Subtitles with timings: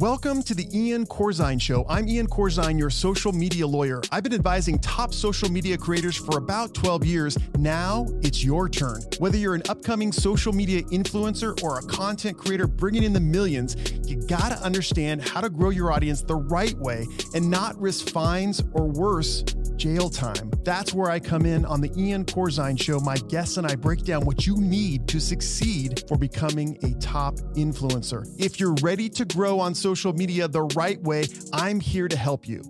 [0.00, 1.84] Welcome to the Ian Corzine Show.
[1.86, 4.00] I'm Ian Corzine, your social media lawyer.
[4.10, 7.36] I've been advising top social media creators for about 12 years.
[7.58, 9.02] Now it's your turn.
[9.18, 13.76] Whether you're an upcoming social media influencer or a content creator bringing in the millions,
[14.06, 17.04] you gotta understand how to grow your audience the right way
[17.34, 19.44] and not risk fines or worse,
[19.80, 20.50] jail time.
[20.62, 23.00] That's where I come in on the Ian Corzine Show.
[23.00, 27.36] My guests and I break down what you need to succeed for becoming a top
[27.54, 28.26] influencer.
[28.38, 31.24] If you're ready to grow on social media the right way,
[31.54, 32.62] I'm here to help you.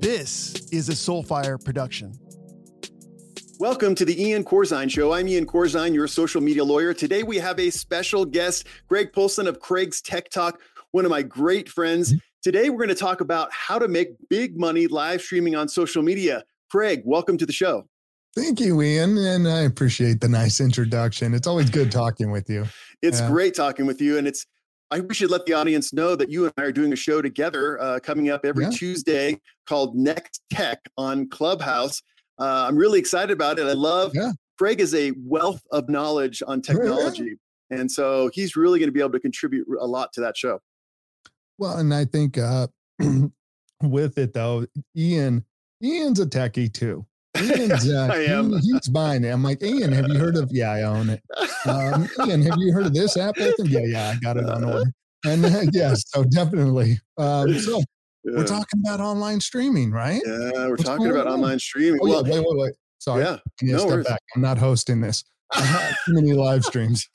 [0.00, 2.14] This is a Soulfire production.
[3.58, 5.12] Welcome to the Ian Corzine Show.
[5.12, 6.94] I'm Ian Corzine, your social media lawyer.
[6.94, 10.62] Today we have a special guest, Craig Polcyn of Craig's Tech Talk,
[10.92, 12.14] one of my great friends.
[12.42, 16.02] Today we're going to talk about how to make big money live streaming on social
[16.02, 16.42] media.
[16.72, 17.86] Craig, welcome to the show.
[18.34, 19.16] Thank you, Ian.
[19.16, 21.34] And I appreciate the nice introduction.
[21.34, 22.66] It's always good talking with you.
[23.00, 24.18] It's uh, great talking with you.
[24.18, 24.44] And it's
[24.90, 27.22] I we should let the audience know that you and I are doing a show
[27.22, 28.70] together uh, coming up every yeah.
[28.70, 32.02] Tuesday called Next Tech on Clubhouse.
[32.40, 33.66] Uh, I'm really excited about it.
[33.66, 34.32] I love yeah.
[34.58, 37.36] Craig is a wealth of knowledge on technology,
[37.70, 37.78] yeah.
[37.78, 40.58] and so he's really going to be able to contribute a lot to that show.
[41.62, 42.66] Well, and I think uh,
[43.84, 45.44] with it though, Ian
[45.80, 47.06] Ian's a techie too.
[47.40, 48.50] Ian's, uh, I am.
[48.54, 49.28] He, he's buying it.
[49.28, 50.50] I'm like, Ian, have you heard of?
[50.52, 51.22] Yeah, I own it.
[51.64, 53.36] Um, Ian, have you heard of this app?
[53.38, 53.52] Yeah,
[53.84, 54.92] yeah, I got it on order.
[55.24, 56.98] And uh, yes, so definitely.
[57.16, 57.78] Um, so
[58.24, 58.38] yeah.
[58.38, 60.20] we're talking about online streaming, right?
[60.26, 61.34] Yeah, we're What's talking about on?
[61.34, 62.00] online streaming.
[62.02, 62.72] Oh, well, yeah, wait, wait, wait.
[62.98, 63.22] Sorry.
[63.22, 64.20] Yeah, no step back.
[64.34, 65.22] I'm not hosting this.
[65.54, 67.08] too many live streams.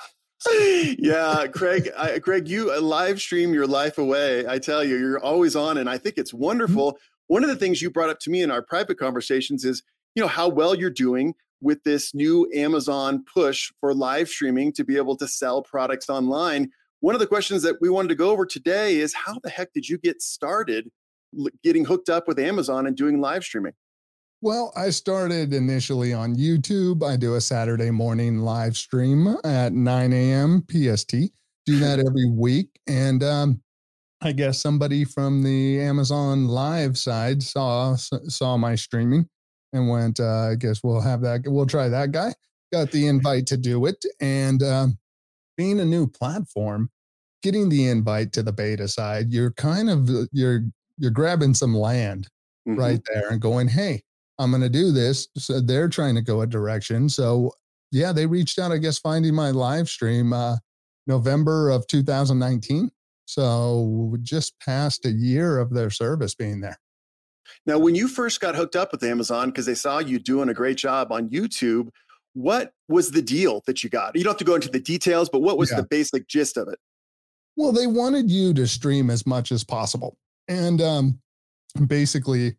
[0.99, 4.47] yeah, Craig, I, Craig, you uh, live stream your life away.
[4.47, 6.93] I tell you, you're always on, and I think it's wonderful.
[6.93, 7.33] Mm-hmm.
[7.33, 9.81] One of the things you brought up to me in our private conversations is
[10.15, 14.83] you know how well you're doing with this new Amazon push for live streaming to
[14.83, 16.69] be able to sell products online.
[16.99, 19.73] One of the questions that we wanted to go over today is how the heck
[19.73, 20.89] did you get started
[21.63, 23.73] getting hooked up with Amazon and doing live streaming?
[24.41, 27.03] Well, I started initially on YouTube.
[27.03, 30.63] I do a Saturday morning live stream at 9 a.m.
[30.69, 31.11] PST.
[31.65, 32.79] Do that every week.
[32.87, 33.61] And um,
[34.21, 39.27] I guess somebody from the Amazon live side saw saw my streaming
[39.73, 41.41] and went, uh, I guess we'll have that.
[41.45, 42.33] We'll try that guy.
[42.71, 44.05] Got the invite to do it.
[44.21, 44.97] And um,
[45.57, 46.91] being a new platform,
[47.41, 50.61] getting the invite to the beta side, you're kind of, uh, you're,
[50.99, 52.27] you're grabbing some land
[52.67, 52.79] mm-hmm.
[52.79, 54.03] right there and going, Hey,
[54.39, 55.27] I'm going to do this.
[55.37, 57.09] So they're trying to go a direction.
[57.09, 57.51] So
[57.91, 60.57] yeah, they reached out, I guess, finding my live stream, uh,
[61.07, 62.91] November of 2019.
[63.25, 66.79] So just past a year of their service being there.
[67.65, 70.53] Now, when you first got hooked up with Amazon because they saw you doing a
[70.53, 71.89] great job on YouTube,
[72.33, 74.15] what was the deal that you got?
[74.15, 75.77] You don't have to go into the details, but what was yeah.
[75.77, 76.79] the basic gist of it?
[77.55, 80.17] Well, they wanted you to stream as much as possible.
[80.47, 81.19] And um,
[81.87, 82.55] basically,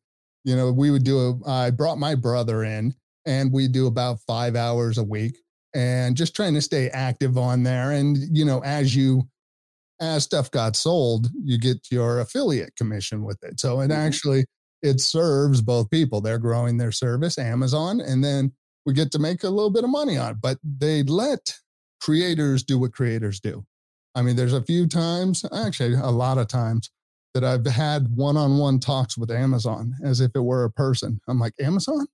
[0.49, 2.95] you know, we would do a, I brought my brother in
[3.27, 5.37] and we do about five hours a week
[5.75, 7.91] and just trying to stay active on there.
[7.91, 9.29] And, you know, as you,
[10.01, 13.61] as stuff got sold, you get your affiliate commission with it.
[13.61, 14.01] So it mm-hmm.
[14.01, 14.47] actually,
[14.83, 16.23] it serves both people.
[16.23, 18.53] They're growing their service, Amazon, and then
[18.87, 20.37] we get to make a little bit of money on it.
[20.41, 21.53] But they let
[22.01, 23.67] creators do what creators do.
[24.15, 26.91] I mean, there's a few times, actually, a lot of times,
[27.35, 31.21] that I've had one on one talks with Amazon as if it were a person.
[31.29, 32.07] I'm like, Amazon,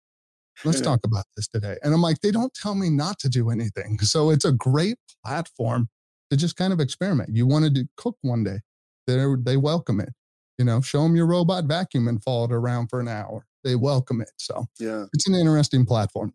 [0.65, 1.77] let's talk about this today.
[1.83, 3.99] And I'm like, they don't tell me not to do anything.
[4.03, 5.89] So it's a great platform
[6.31, 7.31] to just kind of experiment.
[7.35, 8.61] You wanted to cook one day,
[9.07, 10.11] they they welcome it.
[10.59, 13.47] You know, show them your robot vacuum and follow it around for an hour.
[13.65, 14.31] They welcome it.
[14.37, 16.33] So yeah, it's an interesting platform.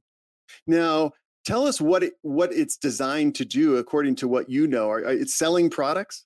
[0.67, 1.11] Now,
[1.45, 4.89] tell us what it, what it's designed to do according to what you know.
[4.89, 6.25] Are, are it's selling products?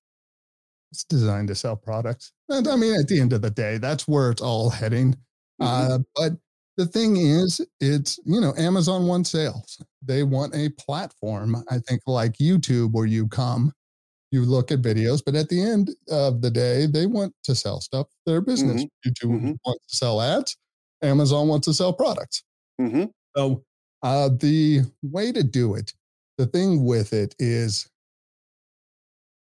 [0.94, 2.32] It's designed to sell products.
[2.50, 5.16] And I mean, at the end of the day, that's where it's all heading.
[5.62, 5.92] Mm-hmm.
[5.92, 6.34] Uh, but
[6.78, 9.84] the thing is, it's, you know, Amazon wants sales.
[10.04, 13.74] They want a platform, I think, like YouTube, where you come
[14.34, 17.80] you look at videos, but at the end of the day, they want to sell
[17.80, 18.08] stuff.
[18.26, 18.84] Their business.
[18.84, 19.10] Mm-hmm.
[19.10, 19.54] YouTube mm-hmm.
[19.64, 20.58] wants to sell ads.
[21.04, 22.44] Amazon wants to sell products.
[22.82, 23.06] Mm-hmm.
[23.38, 23.64] So
[24.02, 25.94] uh, the way to do it,
[26.40, 27.88] the thing with it is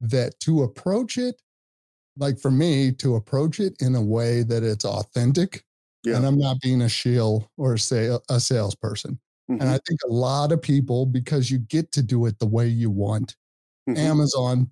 [0.02, 1.40] that to approach it,
[2.18, 5.64] like for me, to approach it in a way that it's authentic,
[6.04, 6.16] yeah.
[6.16, 9.18] and I'm not being a shill or a, sale, a salesperson.
[9.48, 9.76] And I mm-hmm.
[9.86, 13.36] think a lot of people, because you get to do it the way you want,
[13.88, 13.98] Mm-hmm.
[13.98, 14.70] Amazon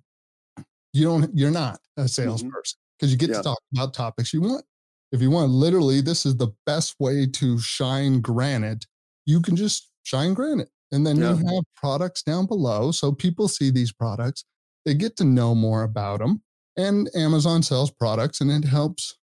[0.93, 2.07] you don't you're not a mm-hmm.
[2.07, 4.63] salesperson because you get to talk about topics you want
[5.11, 8.85] if you want literally this is the best way to shine granite
[9.25, 11.33] you can just shine granite and then yeah.
[11.33, 14.45] you have products down below so people see these products
[14.85, 16.41] they get to know more about them
[16.77, 19.17] and Amazon sells products and it helps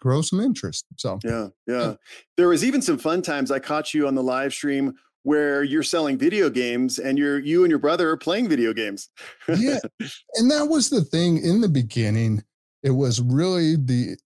[0.00, 0.84] grow some interest.
[0.96, 1.94] So, yeah, yeah.
[2.36, 5.82] There was even some fun times I caught you on the live stream where you're
[5.82, 9.08] selling video games and you're you and your brother are playing video games.
[9.48, 9.78] yeah.
[10.34, 12.42] And that was the thing in the beginning.
[12.82, 14.16] It was really the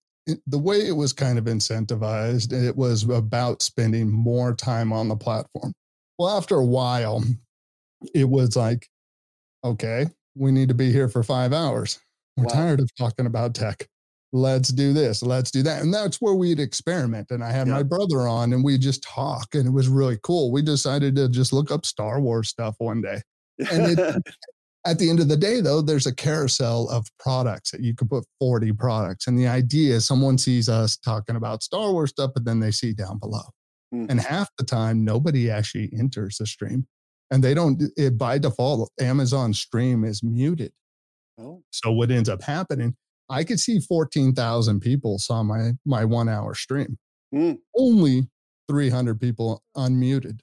[0.45, 2.53] the way it was kind of incentivized.
[2.53, 5.73] It was about spending more time on the platform.
[6.19, 7.23] Well, after a while,
[8.13, 8.87] it was like,
[9.63, 10.05] okay,
[10.35, 11.99] we need to be here for five hours.
[12.37, 12.53] We're wow.
[12.53, 13.87] tired of talking about tech
[14.33, 15.81] let's do this, let's do that.
[15.81, 17.31] And that's where we'd experiment.
[17.31, 17.73] And I had yeah.
[17.73, 20.51] my brother on and we just talk and it was really cool.
[20.51, 23.21] We decided to just look up Star Wars stuff one day.
[23.71, 24.23] And it,
[24.85, 28.09] at the end of the day, though, there's a carousel of products that you could
[28.09, 29.27] put 40 products.
[29.27, 32.71] And the idea is someone sees us talking about Star Wars stuff, but then they
[32.71, 33.43] see down below.
[33.93, 34.09] Mm-hmm.
[34.09, 36.87] And half the time, nobody actually enters the stream.
[37.31, 40.73] And they don't, it, by default, Amazon stream is muted.
[41.39, 41.63] Oh.
[41.71, 42.95] So what ends up happening
[43.31, 46.99] I could see 14,000 people saw my my 1 hour stream.
[47.33, 47.59] Mm.
[47.75, 48.27] Only
[48.69, 50.41] 300 people unmuted.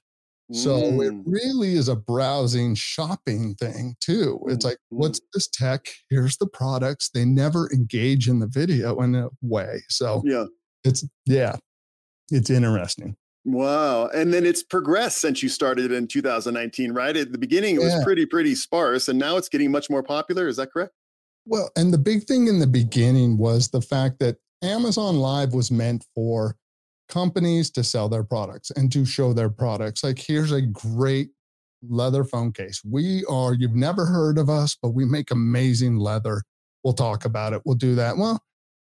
[0.50, 1.06] So mm.
[1.06, 4.40] it really is a browsing shopping thing too.
[4.48, 5.00] It's like, mm-hmm.
[5.00, 5.86] what's this tech?
[6.08, 7.10] Here's the products.
[7.10, 9.82] They never engage in the video in a way.
[9.90, 10.46] So yeah,
[10.84, 11.56] it's yeah,
[12.30, 13.17] it's interesting.
[13.44, 14.08] Wow.
[14.08, 17.16] And then it's progressed since you started in 2019, right?
[17.16, 20.48] At the beginning, it was pretty, pretty sparse, and now it's getting much more popular.
[20.48, 20.92] Is that correct?
[21.46, 25.70] Well, and the big thing in the beginning was the fact that Amazon Live was
[25.70, 26.56] meant for
[27.08, 30.04] companies to sell their products and to show their products.
[30.04, 31.30] Like, here's a great
[31.88, 32.82] leather phone case.
[32.84, 36.42] We are, you've never heard of us, but we make amazing leather.
[36.84, 37.62] We'll talk about it.
[37.64, 38.18] We'll do that.
[38.18, 38.42] Well,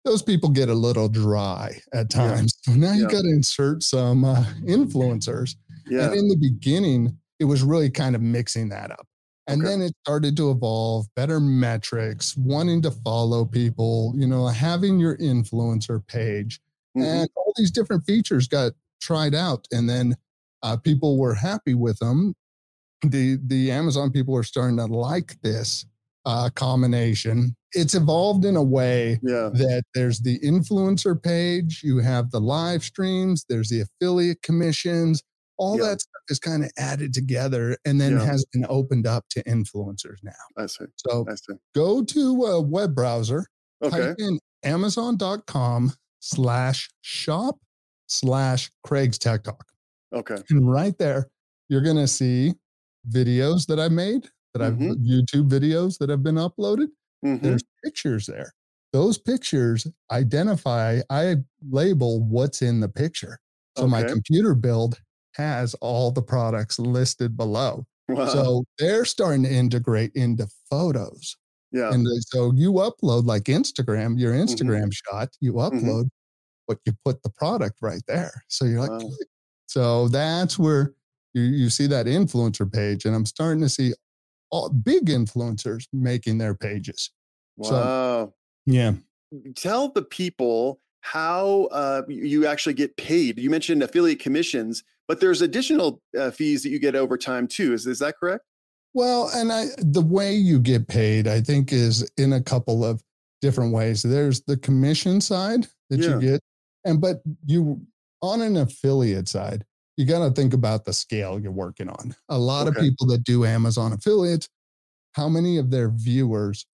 [0.04, 2.58] those people get a little dry at times.
[2.68, 2.74] Yeah.
[2.74, 3.10] So now you yeah.
[3.10, 5.56] got to insert some uh, influencers.
[5.88, 6.06] Yeah.
[6.06, 9.08] And in the beginning, it was really kind of mixing that up.
[9.48, 9.72] And okay.
[9.72, 15.18] then it started to evolve, better metrics, wanting to follow people, you know, having your
[15.18, 16.60] influencer page.
[16.96, 17.08] Mm-hmm.
[17.08, 19.68] And all these different features got tried out.
[19.72, 20.16] And then
[20.62, 22.36] uh, people were happy with them.
[23.04, 25.86] The, the Amazon people are starting to like this
[26.26, 27.56] uh, combination.
[27.74, 29.50] It's evolved in a way yeah.
[29.54, 35.24] that there's the influencer page, you have the live streams, there's the affiliate commissions,
[35.58, 35.90] all yeah.
[35.90, 38.26] that stuff is kind of added together and then yeah.
[38.26, 40.32] has been opened up to influencers now.
[40.58, 40.86] I see.
[40.98, 41.54] So I see.
[41.76, 43.46] go to a web browser,
[43.84, 43.98] okay.
[43.98, 47.58] type in amazon.com slash shop
[48.08, 49.64] slash Craig's Tech Talk.
[50.14, 50.38] Okay.
[50.50, 51.28] And right there,
[51.70, 52.56] you're going to see
[53.10, 54.92] videos that I made, that mm-hmm.
[54.92, 56.88] I've YouTube videos that have been uploaded.
[57.26, 57.46] Mm-hmm.
[57.46, 58.54] There's pictures there.
[58.94, 61.38] Those pictures identify, I
[61.70, 63.40] label what's in the picture.
[63.78, 63.92] So okay.
[63.92, 65.00] my computer build
[65.36, 67.86] has all the products listed below.
[68.10, 68.28] Wow.
[68.28, 71.38] So they're starting to integrate into photos.
[71.72, 71.94] Yeah.
[71.94, 74.44] And so you upload like Instagram, your mm-hmm.
[74.44, 75.16] Instagram mm-hmm.
[75.16, 75.78] shot, you mm-hmm.
[75.78, 76.66] upload, mm-hmm.
[76.68, 78.44] but you put the product right there.
[78.50, 79.10] So you're like, wow.
[79.68, 80.94] so that's where
[81.34, 83.06] you, you see that influencer page.
[83.06, 83.94] And I'm starting to see
[84.52, 87.10] all big influencers making their pages.
[87.58, 87.70] Wow.
[87.70, 88.34] So,
[88.66, 88.94] yeah.
[89.56, 93.40] Tell the people how uh, you actually get paid.
[93.40, 97.74] You mentioned affiliate commissions, but there's additional uh, fees that you get over time too.
[97.74, 98.46] Is is that correct?
[98.94, 103.02] Well, and I the way you get paid, I think, is in a couple of
[103.42, 104.04] different ways.
[104.04, 106.16] There's the commission side that yeah.
[106.16, 106.42] you get,
[106.86, 107.82] and but you
[108.22, 109.66] on an affiliate side,
[109.98, 112.16] you got to think about the scale you're working on.
[112.30, 112.80] A lot okay.
[112.80, 114.50] of people that do Amazon affiliates,
[115.14, 116.66] how many of their viewers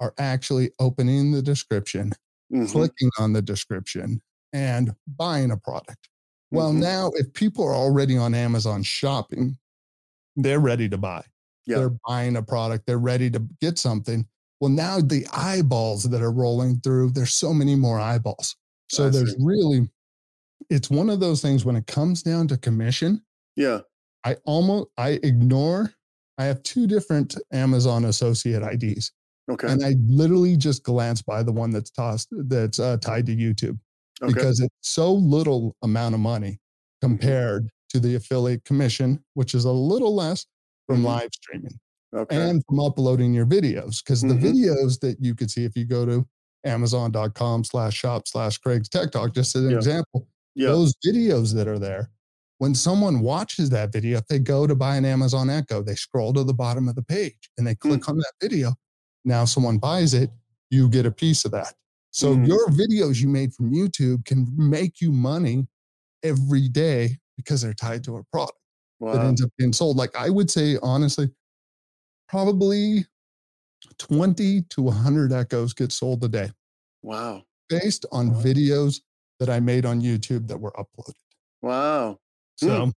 [0.00, 2.12] are actually opening the description
[2.52, 2.66] mm-hmm.
[2.66, 4.20] clicking on the description
[4.52, 6.08] and buying a product.
[6.50, 6.80] Well, mm-hmm.
[6.80, 9.56] now if people are already on Amazon shopping,
[10.36, 11.24] they're ready to buy.
[11.66, 11.78] Yep.
[11.78, 14.26] They're buying a product, they're ready to get something.
[14.60, 18.56] Well, now the eyeballs that are rolling through, there's so many more eyeballs.
[18.88, 19.38] So I there's see.
[19.40, 19.88] really,
[20.70, 23.22] it's one of those things when it comes down to commission.
[23.56, 23.80] Yeah.
[24.24, 25.92] I almost, I ignore,
[26.38, 29.12] I have two different Amazon associate IDs.
[29.50, 29.68] Okay.
[29.68, 33.78] And I literally just glance by the one that's tossed that's uh, tied to YouTube
[34.22, 34.32] okay.
[34.32, 37.08] because it's so little amount of money mm-hmm.
[37.08, 40.46] compared to the affiliate commission, which is a little less
[40.86, 41.06] from mm-hmm.
[41.06, 41.78] live streaming
[42.14, 42.36] okay.
[42.36, 44.02] and from uploading your videos.
[44.02, 44.40] Because mm-hmm.
[44.40, 46.26] the videos that you could see if you go to
[46.64, 49.76] amazon.com slash shop slash Craig's Tech Talk, just as an yeah.
[49.76, 50.68] example, yeah.
[50.68, 52.10] those videos that are there,
[52.58, 56.32] when someone watches that video, if they go to buy an Amazon Echo, they scroll
[56.32, 58.08] to the bottom of the page and they click mm.
[58.10, 58.74] on that video
[59.24, 60.30] now someone buys it,
[60.70, 61.74] you get a piece of that.
[62.10, 62.46] So mm.
[62.46, 65.66] your videos you made from YouTube can make you money
[66.22, 68.58] every day because they're tied to a product
[69.00, 69.12] wow.
[69.12, 69.96] that ends up being sold.
[69.96, 71.30] Like I would say, honestly,
[72.28, 73.06] probably
[73.98, 76.50] 20 to 100 echoes get sold a day.
[77.02, 77.42] Wow.
[77.68, 78.40] Based on wow.
[78.40, 79.00] videos
[79.44, 81.12] that I made on YouTube that were uploaded.
[81.60, 82.18] Wow.
[82.56, 82.92] So mm.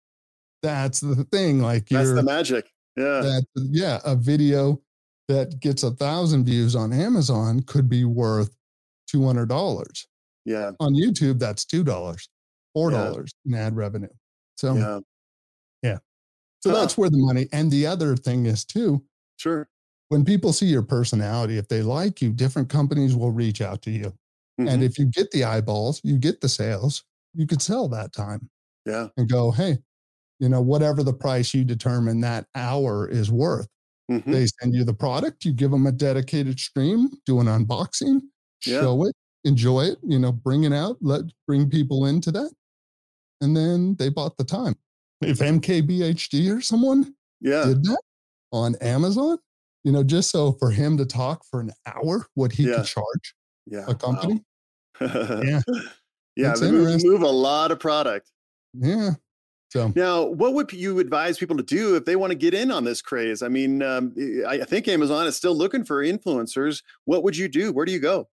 [0.63, 1.61] that's the thing.
[1.61, 2.71] Like that's the magic.
[2.95, 3.21] Yeah.
[3.21, 3.99] That, yeah.
[4.05, 4.81] A video
[5.27, 8.55] that gets a thousand views on Amazon could be worth
[9.13, 10.05] $200.
[10.45, 10.71] Yeah.
[10.79, 12.21] On YouTube, that's $2, $4
[12.75, 13.23] yeah.
[13.45, 14.07] in ad revenue.
[14.55, 14.99] So, yeah.
[15.83, 15.97] Yeah.
[16.61, 16.79] So huh.
[16.79, 17.47] that's where the money.
[17.51, 19.03] And the other thing is too.
[19.35, 19.67] Sure.
[20.07, 23.91] When people see your personality, if they like you, different companies will reach out to
[23.91, 24.13] you.
[24.59, 24.67] Mm-hmm.
[24.67, 28.49] And if you get the eyeballs, you get the sales, you could sell that time.
[28.85, 29.07] Yeah.
[29.17, 29.77] And go, hey,
[30.39, 33.67] you know, whatever the price you determine that hour is worth.
[34.09, 34.31] Mm-hmm.
[34.31, 38.21] They send you the product, you give them a dedicated stream, do an unboxing,
[38.65, 38.79] yeah.
[38.79, 42.51] show it, enjoy it, you know, bring it out, let bring people into that.
[43.41, 44.75] And then they bought the time.
[45.21, 47.65] If MKBHD or someone yeah.
[47.65, 48.01] did that
[48.51, 49.39] on Amazon,
[49.83, 52.77] you know, just so for him to talk for an hour, what he yeah.
[52.77, 53.35] could charge
[53.65, 53.85] yeah.
[53.87, 54.35] a company.
[54.35, 54.41] Wow.
[55.01, 55.61] Yeah.
[56.35, 56.53] Yeah.
[56.53, 58.29] They move, move a lot of product.
[58.75, 59.13] Yeah.
[59.69, 62.69] So now, what would you advise people to do if they want to get in
[62.69, 63.41] on this craze?
[63.41, 64.13] I mean, um,
[64.47, 66.83] I think Amazon is still looking for influencers.
[67.05, 67.71] What would you do?
[67.73, 68.29] Where do you go?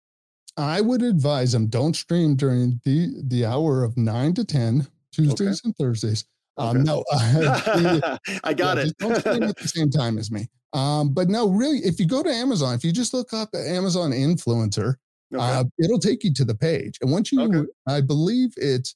[0.56, 5.60] I would advise them don't stream during the the hour of nine to ten Tuesdays
[5.60, 5.68] okay.
[5.68, 6.26] and Thursdays.
[6.58, 6.84] Um, okay.
[6.84, 8.98] no, uh, I got yeah, it.
[8.98, 10.48] don't stream at the same time as me.
[10.74, 14.10] Um, but no, really, if you go to Amazon, if you just look up Amazon
[14.10, 14.96] influencer,
[15.34, 15.42] okay.
[15.42, 16.98] uh, it'll take you to the page.
[17.00, 18.94] And once you, I believe it's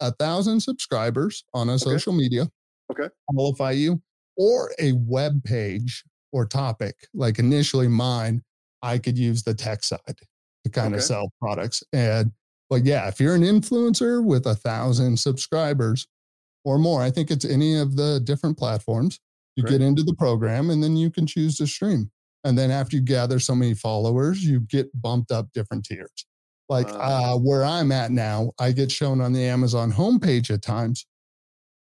[0.00, 1.78] a thousand subscribers on a okay.
[1.78, 2.48] social media.
[2.90, 3.08] Okay.
[3.30, 4.02] Qualify you
[4.36, 7.08] or a web page or topic.
[7.14, 8.42] Like initially mine,
[8.82, 10.00] I could use the tech side
[10.64, 10.96] to kind okay.
[10.96, 11.82] of sell products.
[11.92, 12.32] And
[12.68, 16.06] but yeah, if you're an influencer with a thousand subscribers
[16.64, 19.20] or more, I think it's any of the different platforms.
[19.56, 19.72] You Great.
[19.72, 22.10] get into the program and then you can choose to stream.
[22.44, 26.26] And then after you gather so many followers, you get bumped up different tiers.
[26.68, 31.06] Like uh, where I'm at now, I get shown on the Amazon homepage at times,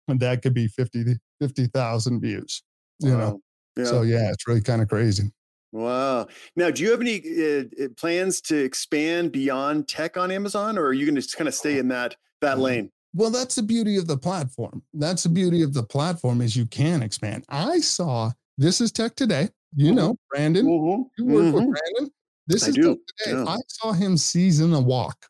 [0.08, 2.62] and that could be 50 50,000 views.
[3.00, 3.18] You wow.
[3.18, 3.40] know,
[3.76, 3.84] yeah.
[3.84, 5.30] so yeah, it's really kind of crazy.
[5.72, 6.28] Wow.
[6.56, 10.86] Now, do you have any uh, uh, plans to expand beyond tech on Amazon, or
[10.86, 12.62] are you going to just kind of stay in that that mm-hmm.
[12.62, 12.90] lane?
[13.14, 14.82] Well, that's the beauty of the platform.
[14.94, 17.44] That's the beauty of the platform is you can expand.
[17.48, 19.48] I saw this is tech today.
[19.75, 19.96] You mm-hmm.
[19.96, 20.66] know, Brandon.
[20.66, 21.02] Mm-hmm.
[21.18, 21.54] You work mm-hmm.
[21.54, 22.12] with Brandon.
[22.46, 22.98] This I is do.
[23.18, 23.37] today.
[23.37, 23.44] Yeah.
[23.44, 25.26] I saw him season a wok.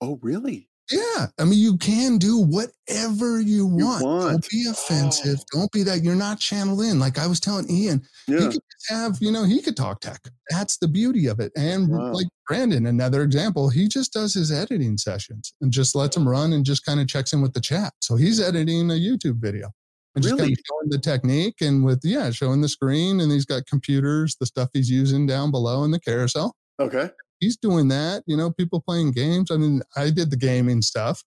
[0.00, 0.68] Oh, really?
[0.90, 1.28] Yeah.
[1.38, 4.02] I mean, you can do whatever you want.
[4.02, 4.30] You want.
[4.30, 5.38] Don't be offensive.
[5.40, 5.58] Oh.
[5.60, 6.02] Don't be that.
[6.02, 6.98] You're not channeled in.
[6.98, 8.40] Like I was telling Ian, yeah.
[8.40, 10.20] he could have, you know, he could talk tech.
[10.50, 11.52] That's the beauty of it.
[11.56, 12.12] And wow.
[12.12, 16.52] like Brandon, another example, he just does his editing sessions and just lets them run
[16.52, 17.94] and just kind of checks in with the chat.
[18.00, 19.72] So he's editing a YouTube video
[20.14, 23.46] and just kind of showing the technique and with yeah showing the screen and he's
[23.46, 26.54] got computers the stuff he's using down below in the carousel.
[26.80, 27.10] Okay.
[27.40, 29.50] He's doing that you know people playing games.
[29.50, 31.22] I mean i did the gaming stuff.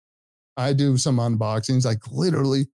[0.57, 2.67] I do some unboxings like literally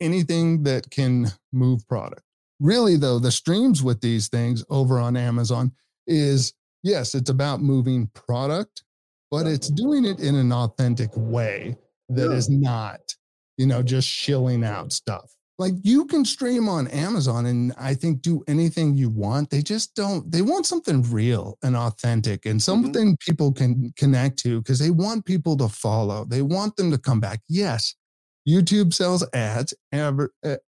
[0.00, 2.22] anything that can move product.
[2.60, 5.72] Really though the streams with these things over on amazon
[6.08, 8.82] is yes it's about moving product
[9.30, 11.76] but it's doing it in an authentic way
[12.08, 13.00] that is not
[13.56, 18.22] you know just shilling out stuff like you can stream on Amazon and I think
[18.22, 19.50] do anything you want.
[19.50, 22.58] They just don't, they want something real and authentic and mm-hmm.
[22.58, 23.30] something mm-hmm.
[23.30, 26.24] people can connect to because they want people to follow.
[26.24, 27.40] They want them to come back.
[27.48, 27.94] Yes,
[28.48, 29.74] YouTube sells ads,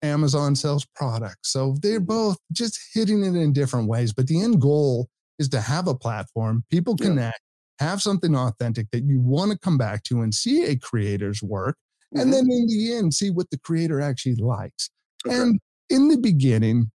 [0.02, 1.52] Amazon sells products.
[1.52, 2.06] So they're mm-hmm.
[2.06, 4.12] both just hitting it in different ways.
[4.12, 7.40] But the end goal is to have a platform, people connect,
[7.80, 7.86] yeah.
[7.86, 11.76] have something authentic that you want to come back to and see a creator's work
[12.14, 12.20] mm-hmm.
[12.20, 14.90] and then in the end see what the creator actually likes
[15.26, 15.36] okay.
[15.36, 16.90] and in the beginning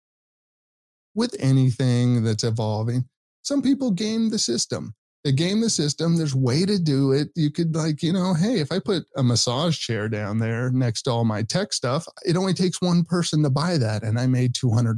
[1.15, 3.05] with anything that's evolving
[3.43, 7.51] some people game the system they game the system there's way to do it you
[7.51, 11.11] could like you know hey if i put a massage chair down there next to
[11.11, 14.55] all my tech stuff it only takes one person to buy that and i made
[14.55, 14.97] $200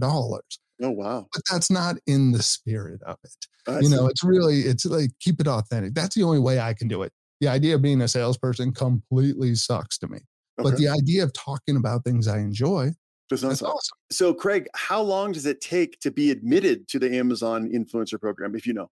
[0.82, 1.26] Oh wow!
[1.32, 3.46] But that's not in the spirit of it.
[3.66, 3.94] I you see.
[3.94, 5.94] know, it's really it's like keep it authentic.
[5.94, 9.55] That's the only way I can do it the idea of being a salesperson completely
[9.55, 10.19] sucks to me.
[10.59, 10.71] Okay.
[10.71, 12.93] But the idea of talking about things I enjoy,
[13.31, 13.99] that's awesome.
[14.11, 18.55] So, Craig, how long does it take to be admitted to the Amazon influencer program,
[18.55, 18.88] if you know?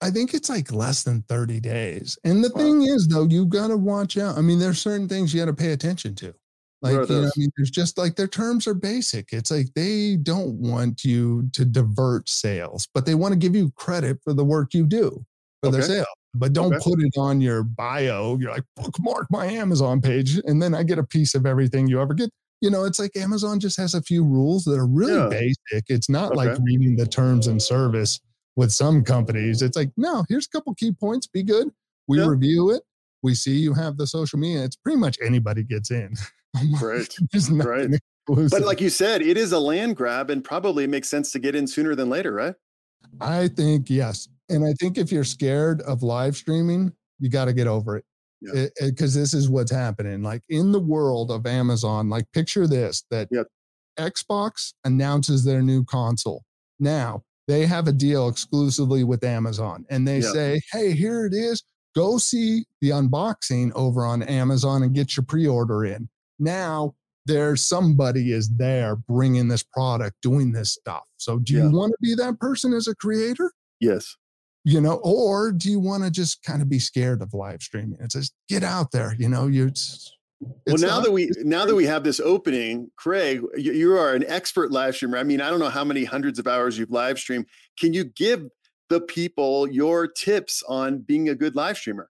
[0.00, 2.18] I think it's like less than 30 days.
[2.24, 2.60] And the wow.
[2.60, 4.38] thing is, though, you got to watch out.
[4.38, 6.34] I mean, there's certain things you got to pay attention to.
[6.82, 9.32] Like, you know, I mean, there's just like their terms are basic.
[9.32, 13.70] It's like they don't want you to divert sales, but they want to give you
[13.74, 15.24] credit for the work you do
[15.62, 15.78] for okay.
[15.78, 16.82] their sale but don't okay.
[16.84, 18.36] put it on your bio.
[18.38, 22.00] You're like, bookmark my Amazon page, and then I get a piece of everything you
[22.00, 22.30] ever get.
[22.60, 25.28] you know, it's like Amazon just has a few rules that are really Yeah.
[25.28, 25.84] basic.
[25.88, 28.20] It's not like reading the terms and service
[28.56, 29.60] with some companies.
[29.60, 31.26] It's like, no, here's a couple key points.
[31.26, 31.68] Be good.
[32.08, 32.26] We Yeah.
[32.28, 32.82] review it.
[33.22, 34.64] We see you have the social media.
[34.64, 36.14] It's pretty much anybody gets in.
[36.80, 37.08] Right.
[37.50, 37.90] Right.
[38.26, 38.50] exclusive.
[38.50, 41.54] But like you said, it is a land grab and probably makes sense to get
[41.54, 42.54] in sooner than later, right?
[43.20, 44.28] I think yes.
[44.48, 48.04] And I think if you're scared of live streaming, you got to get over it.
[48.40, 48.66] Yeah.
[48.80, 50.22] Because this is what's happening.
[50.22, 53.28] Like in the world of Amazon, like picture this that.
[53.98, 56.42] Xbox announces their new console.
[56.80, 60.32] Now they have a deal exclusively with Amazon and they Yeah.
[60.32, 61.62] say, hey, here it is.
[61.94, 66.08] Go see the unboxing over on Amazon and get your pre order in.
[66.40, 66.96] Now
[67.26, 71.04] there's somebody is there bringing this product, doing this stuff.
[71.16, 71.68] So do Yeah.
[71.68, 73.52] you want to be that person as a creator?
[73.78, 74.16] Yes.
[74.64, 77.98] You know, or do you want to just kind of be scared of live streaming?
[78.00, 79.14] It's just get out there.
[79.18, 79.66] You know, you.
[79.66, 80.10] It's,
[80.66, 84.14] Well, now not- that we now that we have this opening, Craig, you, you are
[84.14, 85.18] an expert live streamer.
[85.18, 87.46] I mean, I don't know how many hundreds of hours you've live streamed.
[87.78, 88.46] Can you give
[88.88, 92.08] the people your tips on being a good live streamer?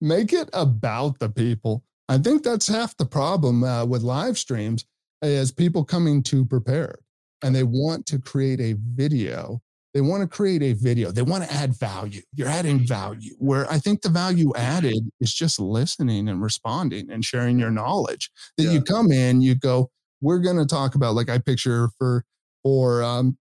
[0.00, 1.84] make it about the people.
[2.08, 4.84] I think that's half the problem uh, with live streams
[5.22, 6.98] is people coming too prepared
[7.42, 9.62] and they want to create a video.
[9.94, 11.10] They want to create a video.
[11.10, 12.22] They want to add value.
[12.34, 13.34] You're adding value.
[13.38, 18.30] Where I think the value added is just listening and responding and sharing your knowledge.
[18.56, 18.70] That Yeah.
[18.72, 19.90] you come in, you go,
[20.22, 22.24] we're going to talk about like I picture for
[22.62, 23.36] for um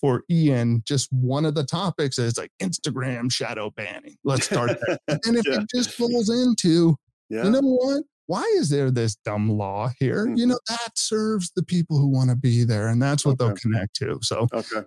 [0.00, 4.16] for Ian, just one of the topics is like Instagram shadow banning.
[4.22, 4.98] Let's start there.
[5.26, 5.60] And if Yeah.
[5.62, 6.94] it just falls into,
[7.28, 7.44] Yeah.
[7.44, 8.04] you know what?
[8.26, 10.32] Why is there this dumb law here?
[10.36, 13.56] You know, that serves the people who want to be there, and that's what they'll
[13.56, 14.20] connect to.
[14.22, 14.82] So okay.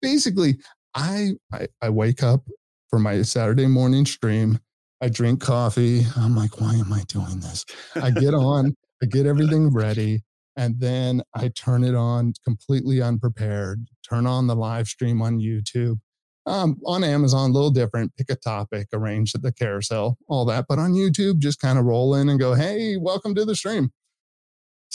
[0.00, 0.56] Basically,
[0.94, 2.42] I, I I wake up
[2.88, 4.58] for my Saturday morning stream.
[5.00, 6.06] I drink coffee.
[6.16, 7.64] I'm like, why am I doing this?
[7.96, 10.22] I get on, I get everything ready,
[10.56, 13.86] and then I turn it on completely unprepared.
[14.08, 15.98] Turn on the live stream on YouTube.
[16.46, 18.16] Um, on Amazon, a little different.
[18.16, 20.66] Pick a topic, arrange the carousel, all that.
[20.68, 23.90] But on YouTube, just kind of roll in and go, "Hey, welcome to the stream."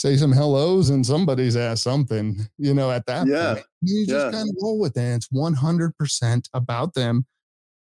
[0.02, 2.36] Say some hellos, and somebody's asked something.
[2.58, 3.54] You know, at that Yeah.
[3.54, 4.32] point, you just Yeah.
[4.32, 5.14] kind of roll with it.
[5.14, 7.24] It's one hundred percent about them.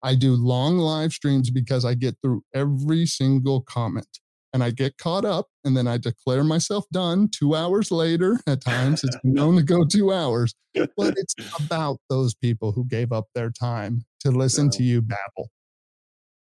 [0.04, 4.20] I do long live streams because I get through every single comment
[4.54, 8.40] and I get caught up and then I declare myself done two hours later.
[8.46, 13.12] At times it's known to go two hours, but it's about those people who gave
[13.12, 14.78] up their time to listen Yeah.
[14.78, 15.50] to you babble.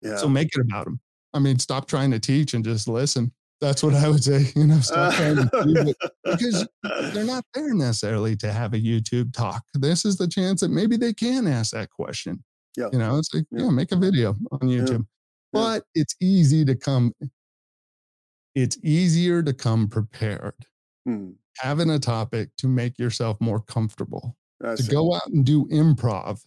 [0.03, 0.17] Yeah.
[0.17, 0.99] So make it about them.
[1.33, 3.31] I mean, stop trying to teach and just listen.
[3.61, 4.51] That's what I would say.
[4.55, 6.67] You know, stop trying to teach it because
[7.13, 9.63] they're not there necessarily to have a YouTube talk.
[9.73, 12.43] This is the chance that maybe they can ask that question.
[12.77, 12.89] Yeah.
[12.91, 13.63] You know, it's like, Yeah.
[13.65, 14.89] yeah, make a video on YouTube.
[14.89, 14.97] Yeah.
[15.53, 17.13] But it's easy to come,
[18.55, 20.55] it's easier to come prepared.
[21.05, 21.31] Hmm.
[21.59, 24.91] Having a topic to make yourself more comfortable, I to see.
[24.91, 26.41] go out and do improv.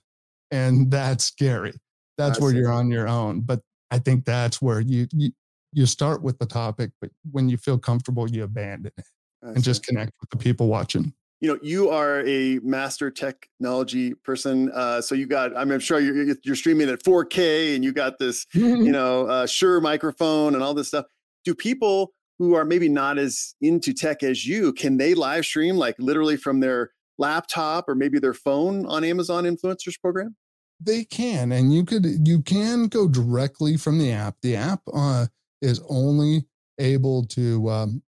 [0.51, 1.73] And that's scary.
[2.19, 2.59] That's I where see.
[2.59, 3.41] you're on your own.
[3.41, 5.31] But I think that's where you, you,
[5.73, 9.05] you start with the topic, but when you feel comfortable, you abandon it
[9.43, 9.63] I and see.
[9.63, 11.13] just connect with the people watching.
[11.41, 16.35] you know you are a master technology person uh, so you got i'm sure you're,
[16.43, 20.75] you're streaming at 4k and you got this you know uh, Shure microphone and all
[20.75, 21.05] this stuff
[21.45, 25.77] do people who are maybe not as into tech as you can they live stream
[25.77, 30.35] like literally from their laptop or maybe their phone on amazon influencers program
[30.81, 34.37] They can, and you could you can go directly from the app.
[34.43, 35.27] The app uh,
[35.63, 36.47] is only
[36.79, 38.03] able to um,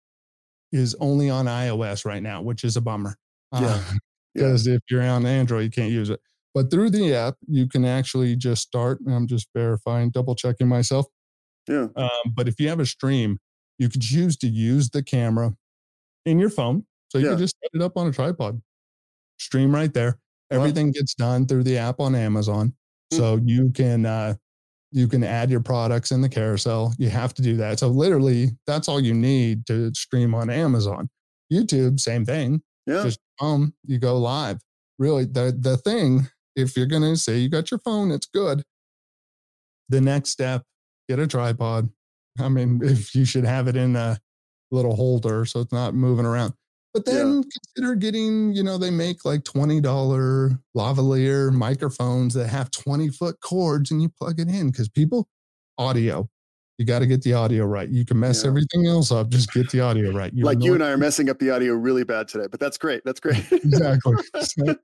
[0.71, 3.17] is only on iOS right now, which is a bummer.
[3.53, 3.81] Yeah.
[4.35, 4.43] Yeah.
[4.43, 6.19] because if you're on Android, you can't use it.
[6.53, 8.99] But through the app, you can actually just start.
[9.07, 11.07] I'm just verifying, double checking myself.
[11.67, 13.39] yeah Um, but if you have a stream,
[13.79, 15.55] you could choose to use the camera
[16.25, 16.85] in your phone.
[17.11, 17.31] So you Yeah.
[17.31, 18.61] can just set it up on a tripod,
[19.39, 20.19] stream right there.
[20.51, 20.59] Wow.
[20.59, 22.75] Everything gets done through the app on Amazon.
[23.13, 24.35] So you can uh,
[24.91, 26.93] you can add your products in the carousel.
[26.97, 27.79] You have to do that.
[27.79, 31.09] So literally, that's all you need to stream on Amazon.
[31.51, 32.61] YouTube, same thing.
[32.85, 34.59] yeah Just um, you go live.
[34.99, 38.63] Really, the the thing, if you're gonna say you got your phone, it's good.
[39.89, 40.63] The next step,
[41.07, 41.89] get a tripod.
[42.39, 44.17] I mean, if you should have it in a
[44.71, 46.53] little holder so it's not moving around.
[47.05, 47.13] But Yeah.
[47.19, 53.39] then consider getting, you know, they make like $20 lavalier microphones that have 20 foot
[53.41, 55.27] cords and you plug it in because people,
[55.77, 56.29] audio,
[56.77, 57.89] you got to get the audio right.
[57.89, 58.49] You can mess Yeah.
[58.49, 60.31] everything else up, just get the audio right.
[60.35, 63.01] like you and i are messing up the audio really bad today but that's great
[63.03, 64.15] that's great exactly.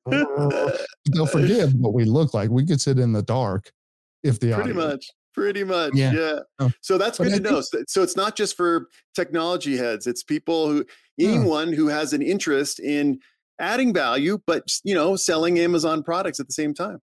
[1.13, 2.49] They'll forgive what we look like.
[2.49, 3.71] We could sit in the dark
[4.23, 4.87] if the pretty audio.
[4.87, 6.13] much Pretty much, yeah.
[6.13, 6.39] yeah.
[6.59, 6.71] Oh.
[6.81, 7.61] So that's good to know.
[7.61, 10.85] So, so, it's not just for technology heads; it's people who,
[11.19, 11.75] anyone yeah.
[11.75, 13.19] who has an interest in
[13.59, 16.99] adding value, but you know, selling Amazon products at the same time.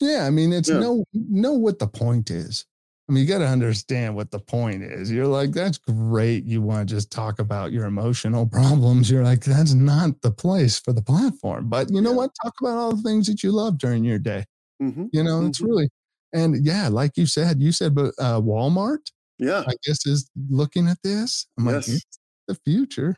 [0.00, 0.78] Yeah, I mean, it's yeah.
[0.78, 2.64] know know what the point is.
[3.08, 5.12] I mean, you got to understand what the point is.
[5.12, 6.44] You're like, that's great.
[6.44, 9.10] You want to just talk about your emotional problems.
[9.10, 11.68] You're like, that's not the place for the platform.
[11.68, 12.16] But you know yeah.
[12.16, 12.30] what?
[12.42, 14.44] Talk about all the things that you love during your day.
[14.82, 15.06] Mm-hmm.
[15.12, 15.48] You know, mm-hmm.
[15.48, 15.90] it's really,
[16.34, 20.88] and yeah, like you said, you said, but uh, Walmart, yeah, I guess is looking
[20.88, 21.46] at this.
[21.58, 21.88] I'm yes.
[21.88, 22.18] like, it's
[22.48, 23.16] the future.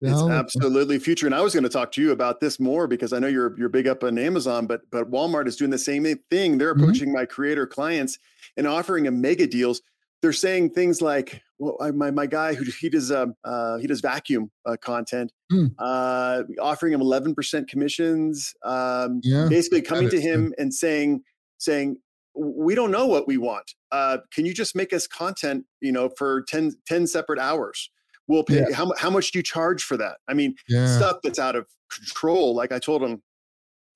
[0.00, 1.26] It's absolutely future.
[1.26, 3.58] And I was going to talk to you about this more because I know you're
[3.58, 6.58] you're big up on Amazon, but but Walmart is doing the same thing.
[6.58, 6.82] They're mm-hmm.
[6.82, 7.16] approaching mm-hmm.
[7.16, 8.18] my creator clients
[8.56, 9.82] and offering them mega deals.
[10.22, 13.88] They're saying things like, "Well, I, my my guy who he does uh, uh he
[13.88, 15.70] does vacuum uh, content, mm.
[15.78, 21.22] uh, offering him 11% commissions, um, yeah, basically coming to him and saying
[21.58, 21.96] saying."
[22.38, 23.74] We don't know what we want.
[23.90, 27.90] Uh, can you just make us content, you know, for 10, 10 separate hours?
[28.28, 28.66] We'll pay.
[28.68, 28.74] Yeah.
[28.74, 30.18] How, how much do you charge for that?
[30.28, 30.96] I mean, yeah.
[30.96, 32.54] stuff that's out of control.
[32.54, 33.22] Like I told him,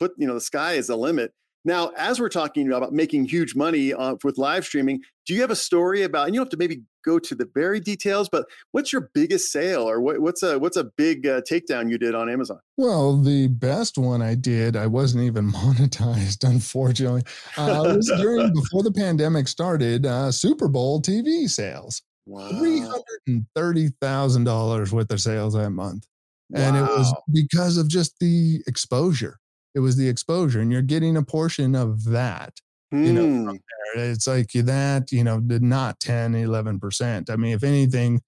[0.00, 1.32] put, you know, the sky is the limit.
[1.64, 5.52] Now, as we're talking about making huge money uh, with live streaming, do you have
[5.52, 6.26] a story about?
[6.26, 9.52] And you don't have to maybe go to the very details, but what's your biggest
[9.52, 12.58] sale, or what, what's a what's a big uh, takedown you did on Amazon?
[12.76, 17.22] Well, the best one I did, I wasn't even monetized, unfortunately.
[17.56, 20.04] Uh, it was during before the pandemic started.
[20.06, 22.02] Uh, Super Bowl TV sales.
[22.26, 22.50] Wow.
[23.28, 26.06] $330,000 worth of sales that month.
[26.50, 26.60] Wow.
[26.60, 29.38] And it was because of just the exposure.
[29.74, 32.60] It was the exposure, and you're getting a portion of that.
[32.92, 33.06] Mm.
[33.06, 33.56] You know, hmm.
[33.98, 37.30] it's like that, you know, did not 10, 11%.
[37.30, 38.20] I mean, if anything,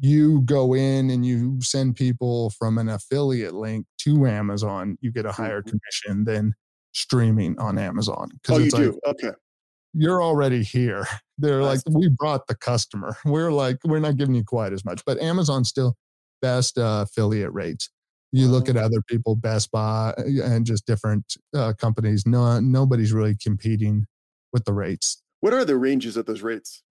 [0.00, 5.26] you go in and you send people from an affiliate link to Amazon, you get
[5.26, 5.76] a higher mm-hmm.
[5.76, 6.54] commission than
[6.92, 8.30] streaming on Amazon.
[8.48, 9.00] Oh, you like, do?
[9.06, 9.32] Okay
[9.94, 11.06] you're already here.
[11.38, 13.16] They're like, we brought the customer.
[13.24, 15.94] We're like, we're not giving you quite as much, but Amazon still
[16.42, 17.90] best uh, affiliate rates.
[18.30, 22.26] You look at other people, Best Buy, uh, and just different uh, companies.
[22.26, 24.06] No, nobody's really competing
[24.52, 25.22] with the rates.
[25.40, 26.82] What are the ranges of those rates?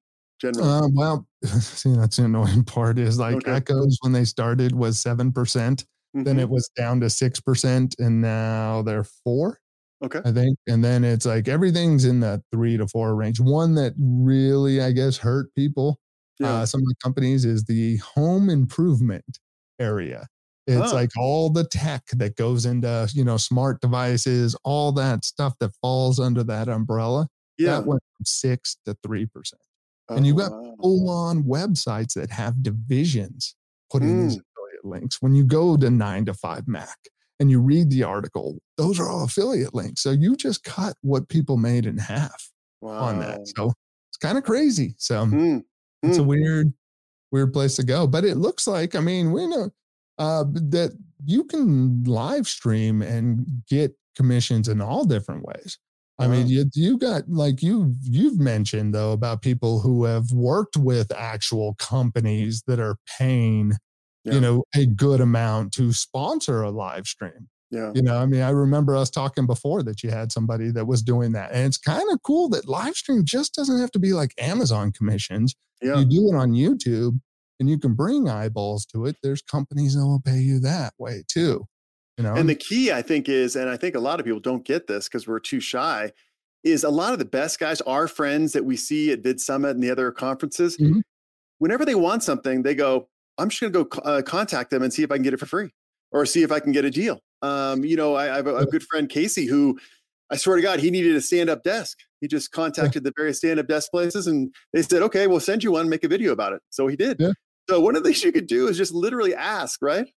[0.42, 2.98] Generally, uh, well, see, that's the annoying part.
[2.98, 3.52] Is like okay.
[3.52, 6.24] Echoes when they started was seven percent, mm-hmm.
[6.24, 9.60] then it was down to six percent, and now they're four.
[10.04, 10.22] Okay.
[10.24, 10.58] I think.
[10.68, 13.40] And then it's like everything's in the three to four range.
[13.40, 16.00] One that really, I guess, hurt people,
[16.40, 16.54] yeah.
[16.54, 19.40] uh, some of the companies is the home improvement
[19.80, 20.28] area.
[20.68, 25.54] It's like all the tech that goes into, you know, smart devices, all that stuff
[25.60, 27.28] that falls under that umbrella.
[27.58, 27.78] Yeah.
[27.78, 29.28] That went from six to 3%.
[30.10, 30.76] Oh, and you've got wow.
[30.82, 33.56] full on websites that have divisions
[33.90, 34.24] putting mm.
[34.24, 35.22] these affiliate links.
[35.22, 36.96] When you go to 9to5Mac,
[37.40, 40.02] and you read the article, those are all affiliate links.
[40.02, 42.50] So you just cut what people made in half
[42.82, 42.98] wow.
[43.00, 43.48] on that.
[43.56, 43.74] So
[44.10, 44.96] it's kind of crazy.
[44.98, 45.64] So mm.
[46.04, 46.22] it's mm.
[46.22, 46.74] a weird,
[47.32, 48.08] weird place to go.
[48.08, 49.70] But it looks like, I mean, we know
[50.18, 55.78] uh, that you can live stream and get commissions in all different ways.
[56.20, 60.76] I mean, you you got like you you've mentioned though about people who have worked
[60.76, 63.74] with actual companies that are paying
[64.28, 64.34] yeah.
[64.34, 67.48] you know, a good amount to sponsor a live stream.
[67.72, 67.92] Yeah.
[67.94, 71.02] You know, I mean, I remember us talking before that you had somebody that was
[71.02, 71.52] doing that.
[71.52, 74.92] And it's kind of cool that live stream just doesn't have to be like Amazon
[74.92, 75.56] commissions.
[75.82, 76.00] Yeah.
[76.00, 77.20] You do it on YouTube
[77.60, 79.16] and you can bring eyeballs to it.
[79.24, 81.66] There's companies that will pay you that way too.
[82.18, 82.34] You know?
[82.34, 84.88] And the key, I think, is, and I think a lot of people don't get
[84.88, 86.12] this because we're too shy,
[86.64, 89.84] is a lot of the best guys, our friends that we see at VidSummit and
[89.84, 91.00] the other conferences, mm-hmm.
[91.60, 94.92] whenever they want something, they go, I'm just going to go uh, contact them and
[94.92, 95.70] see if I can get it for free
[96.12, 97.22] or see if I can get a deal.
[97.44, 99.80] Um, you know, I, I have a, a, good friend, Casey, who
[100.32, 102.00] I swear to God, he needed a stand up desk.
[102.20, 105.64] He just contacted the various stand up desk places and they said, okay, we'll send
[105.64, 106.62] you one, make a video about it.
[106.72, 107.18] So he did.
[107.20, 107.34] Yeah.
[107.70, 110.08] So one of the things you could do is just literally ask, right?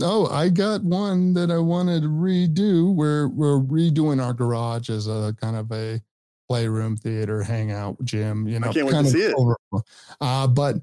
[0.00, 2.94] Oh, I got one that I wanted to redo.
[2.94, 6.00] We're we're redoing our garage as a kind of a
[6.48, 8.46] playroom, theater, hangout, gym.
[8.46, 9.34] You know, I can't wait to see it.
[10.20, 10.76] Uh, but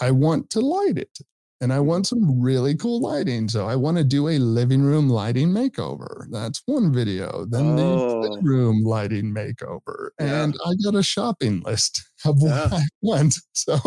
[0.00, 1.18] I want to light it
[1.60, 3.48] and I want some really cool lighting.
[3.48, 6.26] So I want to do a living room lighting makeover.
[6.30, 7.44] That's one video.
[7.44, 8.22] Then oh.
[8.22, 10.10] the room lighting makeover.
[10.18, 10.44] Yeah.
[10.44, 12.78] And I got a shopping list of what yeah.
[12.78, 13.36] I want.
[13.52, 13.78] So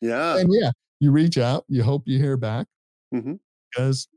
[0.00, 0.38] yeah.
[0.38, 2.66] And yeah, you reach out, you hope you hear back
[3.14, 3.34] mm-hmm.
[3.70, 4.08] because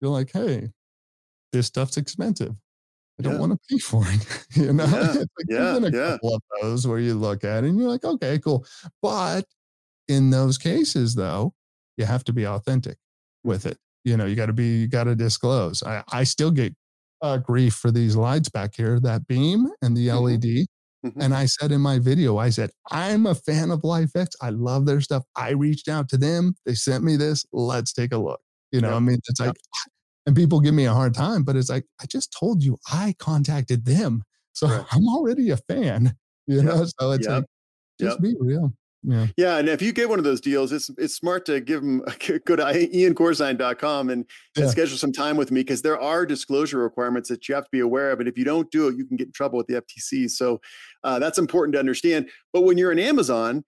[0.00, 0.70] you're like, hey,
[1.52, 2.54] this stuff's expensive.
[3.18, 3.40] I don't yeah.
[3.40, 4.46] want to pay for it.
[4.56, 6.10] you know, yeah, like yeah, a yeah.
[6.12, 8.66] couple of those where you look at it and you're like, okay, cool.
[9.00, 9.46] But
[10.08, 11.54] in those cases, though,
[11.96, 12.98] you have to be authentic
[13.42, 13.78] with it.
[14.04, 15.82] You know, you got to be, you got to disclose.
[15.82, 16.74] I, I still get
[17.22, 20.46] uh, grief for these lights back here, that beam and the mm-hmm.
[20.46, 20.66] LED.
[21.04, 21.20] Mm-hmm.
[21.20, 24.28] And I said in my video, I said, I'm a fan of LIFX.
[24.40, 25.24] I love their stuff.
[25.36, 26.54] I reached out to them.
[26.64, 27.44] They sent me this.
[27.52, 28.40] Let's take a look.
[28.72, 29.54] You know, I mean, it's like,
[30.26, 33.14] and people give me a hard time, but it's like, I just told you I
[33.18, 34.22] contacted them.
[34.52, 34.84] So right.
[34.90, 36.84] I'm already a fan, you know?
[36.98, 37.44] So it's like,
[38.00, 38.72] just be real.
[39.06, 39.26] Yeah.
[39.36, 39.58] Yeah.
[39.58, 42.00] And if you get one of those deals, it's it's smart to give them
[42.44, 44.24] go to iancorzine.com and,
[44.56, 44.62] yeah.
[44.62, 47.70] and schedule some time with me because there are disclosure requirements that you have to
[47.70, 48.18] be aware of.
[48.18, 50.28] And if you don't do it, you can get in trouble with the FTC.
[50.28, 50.60] So
[51.04, 52.28] uh, that's important to understand.
[52.52, 53.64] But when you're in Amazon,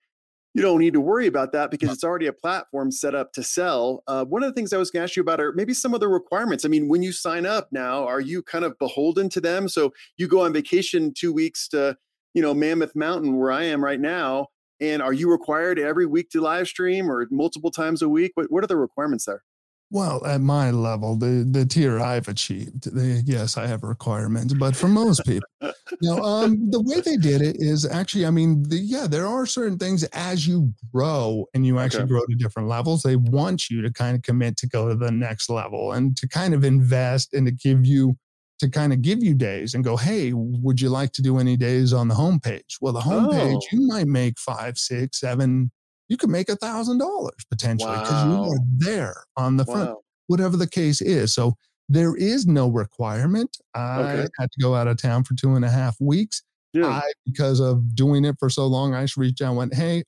[0.54, 3.44] you don't need to worry about that because it's already a platform set up to
[3.44, 4.02] sell.
[4.08, 5.94] Uh, one of the things I was going to ask you about are maybe some
[5.94, 6.64] of the requirements.
[6.64, 9.68] I mean, when you sign up now, are you kind of beholden to them?
[9.68, 11.96] So you go on vacation two weeks to,
[12.34, 14.48] you know, Mammoth Mountain, where I am right now
[14.80, 18.32] and are you required every week to live stream or multiple times a week?
[18.34, 19.42] What, what are the requirements there?
[19.90, 24.76] Well, at my level, the the tier I've achieved, the, yes, I have requirements, but
[24.76, 25.48] for most people,
[26.02, 29.46] know, um, the way they did it is actually, I mean, the, yeah, there are
[29.46, 32.10] certain things as you grow and you actually okay.
[32.10, 35.10] grow to different levels, they want you to kind of commit to go to the
[35.10, 38.14] next level and to kind of invest and to give you
[38.58, 41.56] to kind of give you days and go, hey, would you like to do any
[41.56, 42.76] days on the homepage?
[42.80, 43.66] Well, the homepage, oh.
[43.72, 45.70] you might make five, six, seven,
[46.08, 48.44] you could make a thousand dollars potentially because wow.
[48.44, 50.00] you are there on the front, wow.
[50.26, 51.34] whatever the case is.
[51.34, 51.54] So
[51.88, 53.56] there is no requirement.
[53.74, 54.28] I okay.
[54.38, 56.42] had to go out of town for two and a half weeks.
[56.72, 56.88] Yeah.
[56.88, 60.02] I, because of doing it for so long, I just reached out and went, hey,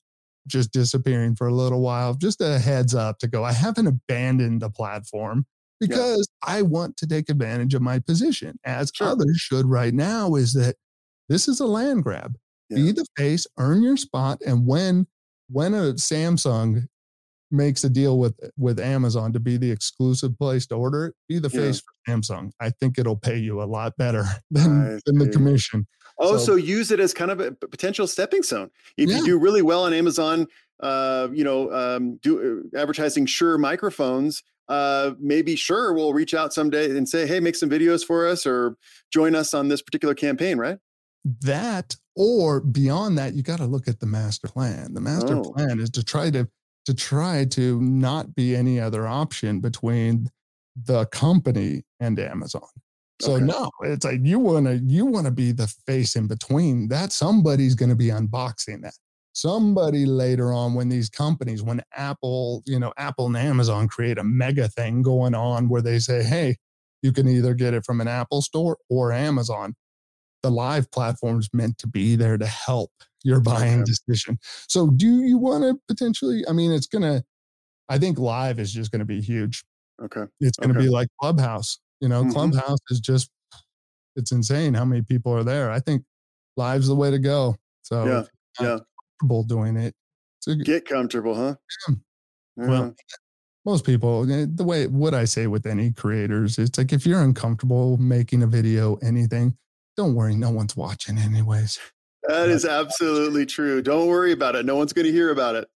[0.47, 2.15] just disappearing for a little while.
[2.15, 3.45] Just a heads up to go.
[3.45, 5.47] I haven't abandoned the platform
[5.81, 6.55] because yeah.
[6.55, 9.09] I want to take advantage of my position, as sure.
[9.09, 10.35] others should right now.
[10.35, 10.77] Is that
[11.29, 12.37] this is a land grab?
[12.69, 12.77] Yeah.
[12.77, 15.07] Be the face, earn your spot, and when
[15.49, 16.87] when a Samsung
[17.51, 21.39] makes a deal with with Amazon to be the exclusive place to order it, be
[21.39, 22.53] the face for Samsung.
[22.61, 25.87] I think it'll pay you a lot better than, than the commission.
[26.19, 28.71] Oh, so, so, use it as kind of a potential stepping stone.
[28.99, 29.19] If yeah.
[29.19, 30.47] you do really well on Amazon,
[30.81, 36.55] uh, you know, um, do uh, advertising Shure microphones, uh, maybe Shure will reach out
[36.55, 38.77] someday and say, "Hey, make some videos for us, or
[39.13, 40.79] join us on this particular campaign." Right?
[41.43, 44.95] That, or beyond that, you got to look at the master plan.
[44.95, 45.43] The master oh.
[45.43, 46.49] plan is to try to
[46.87, 50.31] to try to not be any other option between
[50.77, 52.63] the company and Amazon.
[53.21, 53.45] So okay.
[53.45, 56.89] no, it's like you want to you want to be the face in between.
[56.89, 58.95] That somebody's going to be unboxing that
[59.33, 64.25] somebody later on when these companies when apple you know apple and amazon create a
[64.25, 66.57] mega thing going on where they say hey
[67.03, 69.75] you can either get it from an apple store or amazon.
[70.43, 72.91] The live platform is meant to be there to help
[73.23, 74.39] your buying decision.
[74.69, 77.23] So do you want to potentially i mean it's gonna
[77.89, 79.65] i think live is just gonna be huge.
[80.03, 80.25] Okay.
[80.41, 80.87] It's gonna okay.
[80.87, 82.33] be like clubhouse you know mm-hmm.
[82.33, 83.31] clubhouse is just
[84.17, 85.71] it's insane how many people are there.
[85.71, 86.03] I think
[86.57, 87.57] live's the way to go.
[87.83, 88.23] So yeah.
[88.61, 88.79] yeah
[89.21, 89.95] comfortable doing it.
[90.41, 91.55] So, Get comfortable, huh?
[92.57, 92.69] Yeah.
[92.69, 92.95] Well,
[93.65, 97.21] most people, eh, the way what I say with any creators, it's like if you're
[97.23, 99.57] uncomfortable making a video, anything,
[99.97, 101.79] don't worry, no one's watching anyways.
[102.29, 103.81] That is absolutely true.
[103.81, 104.67] Don't worry about it.
[104.67, 105.69] No one's going to hear about it.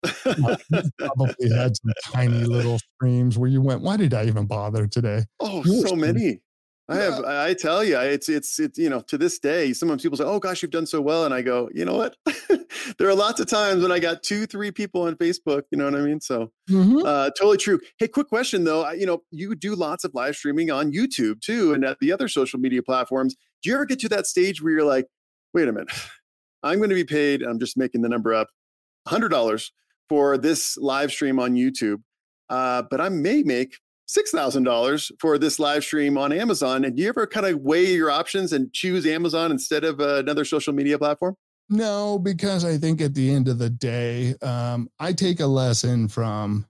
[0.97, 5.23] probably had some tiny little streams where you went, "Why did I even bother today?"
[5.39, 6.41] Oh, so many.
[6.93, 10.17] I have, I tell you, it's, it's, it's, you know, to this day, sometimes people
[10.17, 11.25] say, Oh gosh, you've done so well.
[11.25, 12.15] And I go, you know what?
[12.97, 15.85] there are lots of times when I got two, three people on Facebook, you know
[15.85, 16.21] what I mean?
[16.21, 17.05] So mm-hmm.
[17.05, 17.79] uh, totally true.
[17.97, 18.89] Hey, quick question though.
[18.91, 22.27] You know, you do lots of live streaming on YouTube too, and at the other
[22.27, 23.35] social media platforms.
[23.61, 25.07] Do you ever get to that stage where you're like,
[25.53, 25.89] wait a minute,
[26.63, 28.47] I'm going to be paid, I'm just making the number up,
[29.07, 29.71] $100
[30.09, 32.01] for this live stream on YouTube.
[32.49, 33.77] Uh, but I may make
[34.15, 36.85] $6,000 for this live stream on Amazon.
[36.85, 40.17] And do you ever kind of weigh your options and choose Amazon instead of uh,
[40.17, 41.35] another social media platform?
[41.69, 46.07] No, because I think at the end of the day, um, I take a lesson
[46.07, 46.65] from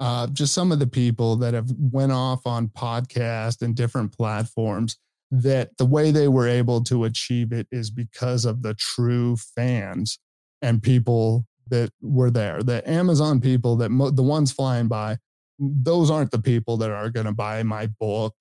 [0.00, 4.96] uh, just some of the people that have went off on podcast and different platforms
[5.30, 10.18] that the way they were able to achieve it is because of the true fans
[10.60, 12.62] and people that were there.
[12.62, 15.18] The Amazon people that mo- the ones flying by
[15.62, 18.34] those aren't the people that are going to buy my book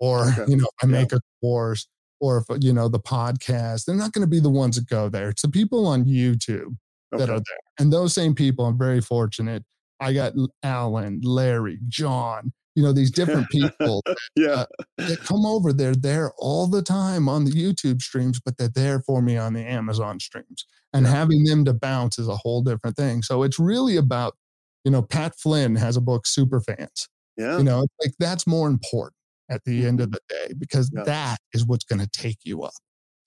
[0.00, 0.44] or okay.
[0.48, 1.18] you know I make yeah.
[1.18, 1.86] a course
[2.20, 5.08] or if you know the podcast they're not going to be the ones that go
[5.08, 6.76] there it's the people on youtube
[7.12, 7.18] okay.
[7.18, 9.64] that are there and those same people i'm very fortunate
[10.00, 10.32] i got
[10.62, 14.02] alan larry john you know these different people
[14.36, 18.56] yeah uh, that come over they're there all the time on the youtube streams but
[18.56, 21.12] they're there for me on the amazon streams and yeah.
[21.12, 24.36] having them to bounce is a whole different thing so it's really about
[24.84, 27.08] you know, Pat Flynn has a book, Super Fans.
[27.36, 27.58] Yeah.
[27.58, 29.14] You know, like that's more important
[29.50, 30.18] at the end of mm-hmm.
[30.28, 31.02] the day because yeah.
[31.04, 32.74] that is what's going to take you up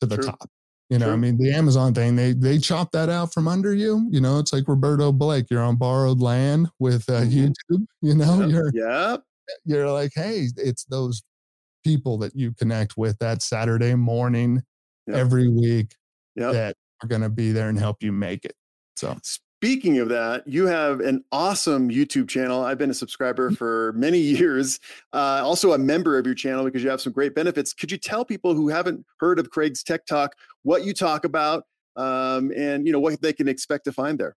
[0.01, 0.25] to the True.
[0.25, 0.49] top.
[0.89, 4.07] You know, I mean, the Amazon thing, they they chop that out from under you.
[4.09, 5.47] You know, it's like Roberto Blake.
[5.51, 7.47] You're on borrowed land with uh, mm-hmm.
[7.47, 7.85] YouTube.
[8.01, 8.49] You know, yep.
[8.49, 9.17] you're yeah.
[9.65, 11.23] You're like, hey, it's those
[11.83, 14.61] people that you connect with that Saturday morning
[15.07, 15.17] yep.
[15.17, 15.93] every week
[16.35, 16.53] yep.
[16.53, 18.53] that are going to be there and help you make it.
[18.95, 19.17] So
[19.59, 22.63] Speaking of that, you have an awesome YouTube channel.
[22.63, 23.57] I've been a subscriber mm.
[23.57, 24.79] for many years,
[25.13, 27.73] uh, also a member of your channel because you have some great benefits.
[27.73, 31.63] Could you tell people who haven't heard of Craig's Tech Talk what you talk about
[31.95, 34.35] um, and you know what they can expect to find there?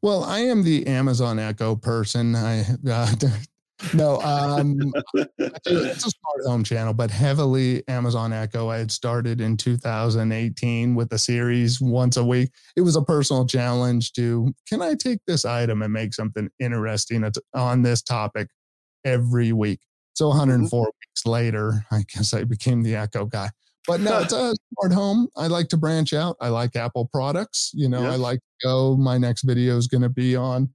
[0.00, 2.34] Well, I am the Amazon Echo person.
[2.34, 3.12] I uh,
[3.94, 8.68] no, um, it's a smart home channel, but heavily Amazon Echo.
[8.68, 12.50] I had started in 2018 with a series once a week.
[12.76, 17.28] It was a personal challenge to can I take this item and make something interesting
[17.54, 18.48] on this topic
[19.04, 19.80] every week?
[20.14, 20.86] So 104 mm-hmm.
[20.86, 23.50] weeks later, I guess I became the Echo guy.
[23.86, 25.28] But no, it's a smart home.
[25.36, 26.36] I like to branch out.
[26.40, 27.70] I like Apple products.
[27.74, 28.96] You know, I like to go.
[28.96, 30.68] My next video is going to be on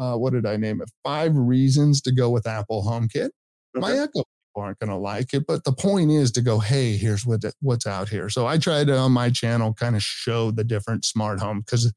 [0.00, 0.90] uh, what did I name it?
[1.04, 3.30] Five reasons to go with Apple HomeKit.
[3.76, 3.80] Okay.
[3.80, 6.96] My Echo people aren't going to like it, but the point is to go, hey,
[6.96, 8.28] here's what what's out here.
[8.30, 11.92] So I try to on my channel kind of show the different smart home because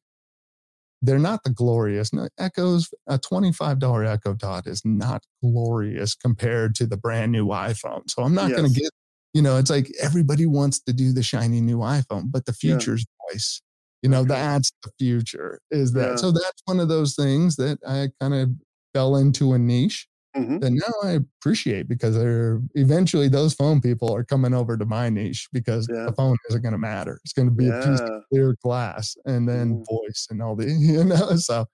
[1.01, 2.11] they're not the glorious.
[2.37, 8.09] Echoes, a $25 Echo Dot is not glorious compared to the brand new iPhone.
[8.09, 8.59] So I'm not yes.
[8.59, 8.89] going to get,
[9.33, 13.01] you know, it's like everybody wants to do the shiny new iPhone, but the future's
[13.01, 13.33] yeah.
[13.33, 13.61] voice
[14.03, 16.15] you know that's the future is that yeah.
[16.15, 18.49] so that's one of those things that i kind of
[18.93, 20.59] fell into a niche mm-hmm.
[20.59, 25.09] that now i appreciate because they're eventually those phone people are coming over to my
[25.09, 26.03] niche because yeah.
[26.03, 27.79] the phone isn't going to matter it's going to be yeah.
[27.79, 29.85] a piece of clear glass and then mm.
[29.89, 31.65] voice and all the you know so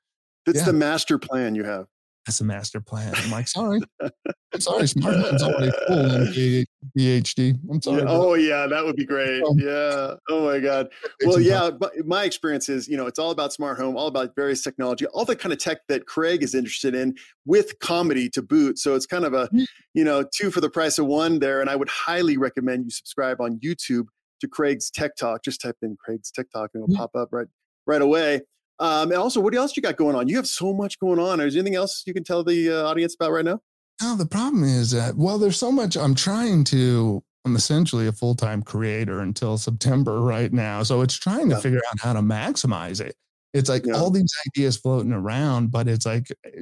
[0.46, 1.88] it's the master plan you have
[2.26, 3.14] that's a master plan.
[3.16, 3.82] I'm like, sorry,
[4.54, 6.66] I'm sorry, smart home's already full in
[6.98, 7.58] PhD.
[7.72, 8.02] I'm sorry.
[8.02, 8.08] Yeah.
[8.08, 9.44] Oh yeah, that would be great.
[9.44, 10.16] Um, yeah.
[10.30, 10.90] Oh my God.
[11.26, 11.70] Well, yeah.
[11.70, 15.06] But my experience is, you know, it's all about smart home, all about various technology,
[15.08, 18.80] all the kind of tech that Craig is interested in, with comedy to boot.
[18.80, 19.66] So it's kind of a, mm.
[19.94, 21.62] you know, two for the price of one there.
[21.62, 24.06] And I would highly recommend you subscribe on YouTube
[24.40, 25.44] to Craig's Tech Talk.
[25.44, 27.48] Just type in Craig's Tech Talk and it'll pop up right
[27.86, 28.42] right away.
[28.80, 30.28] Um, and also, what else you got going on?
[30.28, 31.40] You have so much going on.
[31.40, 33.60] Is there anything else you can tell the uh, audience about right now?
[34.02, 35.98] No, the problem is that, well, there's so much.
[35.98, 40.84] I'm trying to, I'm essentially a full time creator until September right now.
[40.84, 41.62] So it's trying to yeah.
[41.62, 43.16] figure out how to maximize it.
[43.54, 43.96] It's like yeah.
[43.96, 46.62] all these ideas floating around, but it's like eh,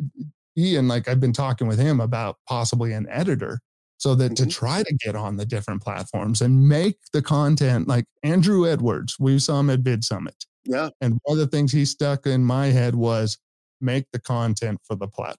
[0.57, 3.59] Ian, like I've been talking with him about possibly an editor
[3.97, 4.45] so that mm-hmm.
[4.45, 9.17] to try to get on the different platforms and make the content like Andrew Edwards,
[9.19, 10.45] we saw him at VidSummit.
[10.67, 10.89] Yeah.
[11.01, 13.37] And one of the things he stuck in my head was
[13.81, 15.37] make the content for the platform.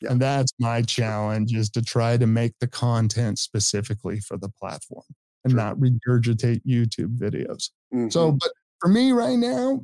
[0.00, 0.12] Yeah.
[0.12, 5.04] And that's my challenge is to try to make the content specifically for the platform
[5.44, 7.70] and not regurgitate YouTube videos.
[7.94, 8.10] Mm-hmm.
[8.10, 9.80] So, but for me right now,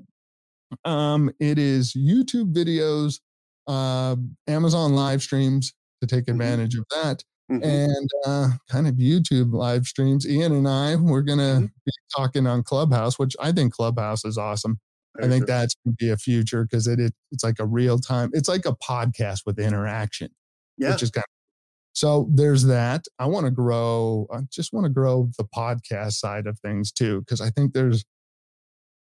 [0.85, 3.21] um, it is YouTube videos,
[3.67, 6.41] uh, Amazon live streams to take mm-hmm.
[6.41, 6.99] advantage mm-hmm.
[6.99, 7.25] of that,
[7.61, 7.65] mm-hmm.
[7.65, 10.29] and uh, kind of YouTube live streams.
[10.29, 11.67] Ian and I, we're going to mm-hmm.
[11.85, 14.79] be talking on Clubhouse, which I think Clubhouse is awesome.
[15.17, 15.55] Very I think true.
[15.55, 18.49] that's going to be a future because it, it, it's like a real time, it's
[18.49, 20.31] like a podcast with interaction,
[20.79, 20.93] yeah.
[20.93, 21.29] which is kind of
[21.95, 23.05] so there's that.
[23.19, 27.21] I want to grow, I just want to grow the podcast side of things too,
[27.21, 28.05] because I think there's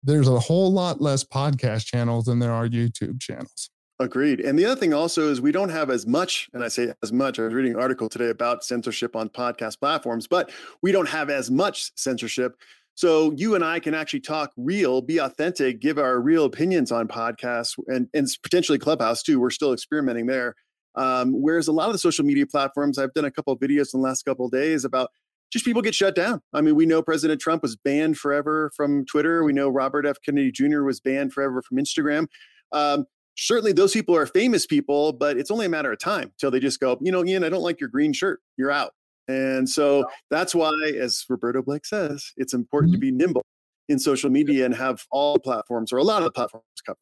[0.03, 3.71] there's a whole lot less podcast channels than there are YouTube channels.
[3.99, 4.41] Agreed.
[4.41, 7.11] And the other thing also is we don't have as much, and I say as
[7.11, 7.39] much.
[7.39, 10.51] I was reading an article today about censorship on podcast platforms, but
[10.83, 12.55] we don't have as much censorship.
[12.93, 17.07] So you and I can actually talk real, be authentic, give our real opinions on
[17.07, 19.39] podcasts and, and potentially Clubhouse too.
[19.39, 20.53] We're still experimenting there.
[20.93, 23.93] Um, whereas a lot of the social media platforms, I've done a couple of videos
[23.93, 25.09] in the last couple of days about
[25.51, 26.41] just people get shut down.
[26.53, 29.43] I mean, we know President Trump was banned forever from Twitter.
[29.43, 30.17] We know Robert F.
[30.23, 30.81] Kennedy Jr.
[30.81, 32.27] was banned forever from Instagram.
[32.71, 33.05] Um,
[33.37, 36.59] certainly those people are famous people, but it's only a matter of time till they
[36.59, 38.41] just go, you know, Ian, I don't like your green shirt.
[38.57, 38.93] You're out.
[39.27, 43.01] And so that's why, as Roberto Blake says, it's important mm-hmm.
[43.01, 43.43] to be nimble
[43.89, 46.97] in social media and have all platforms or a lot of the platforms covered.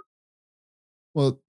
[1.13, 1.39] Well,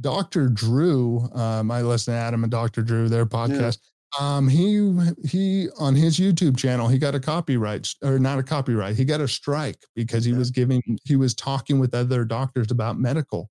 [0.00, 0.48] Dr.
[0.48, 2.82] Drew, um, I listen to Adam and Dr.
[2.82, 3.78] Drew, their podcast.
[4.18, 4.92] Um, he
[5.24, 8.96] he on his YouTube channel, he got a copyright or not a copyright.
[8.96, 10.38] He got a strike because he yeah.
[10.38, 13.50] was giving he was talking with other doctors about medical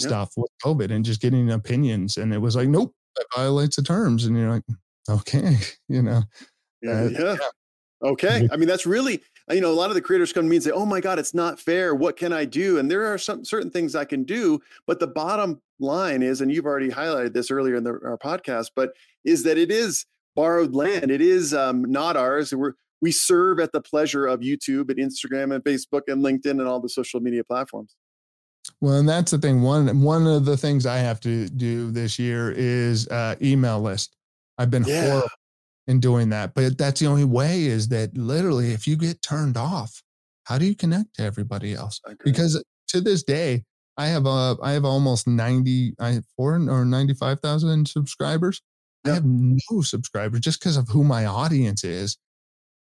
[0.00, 2.16] stuff with COVID and just getting opinions.
[2.16, 4.24] And it was like, nope, that violates the terms.
[4.24, 4.62] And you're like,
[5.08, 5.56] okay,
[5.88, 6.22] you know.
[6.82, 6.92] Yeah.
[6.92, 7.36] Uh, yeah.
[8.02, 8.48] Okay.
[8.52, 10.62] I mean, that's really you know, a lot of the creators come to me and
[10.64, 11.94] say, "Oh my God, it's not fair.
[11.94, 15.06] What can I do?" And there are some certain things I can do, but the
[15.06, 18.92] bottom line is, and you've already highlighted this earlier in the, our podcast, but
[19.24, 21.10] is that it is borrowed land.
[21.10, 22.54] It is um, not ours.
[22.54, 26.62] We're we serve at the pleasure of YouTube and Instagram and Facebook and LinkedIn and
[26.62, 27.96] all the social media platforms.
[28.80, 29.62] Well, and that's the thing.
[29.62, 34.16] One one of the things I have to do this year is uh, email list.
[34.58, 35.08] I've been yeah.
[35.08, 35.28] horrible
[35.88, 37.64] in doing that, but that's the only way.
[37.64, 40.02] Is that literally if you get turned off,
[40.44, 42.00] how do you connect to everybody else?
[42.24, 43.64] Because to this day,
[43.96, 48.62] I have a I have almost ninety I have four or ninety five thousand subscribers.
[49.04, 52.18] I have no subscribers just because of who my audience is.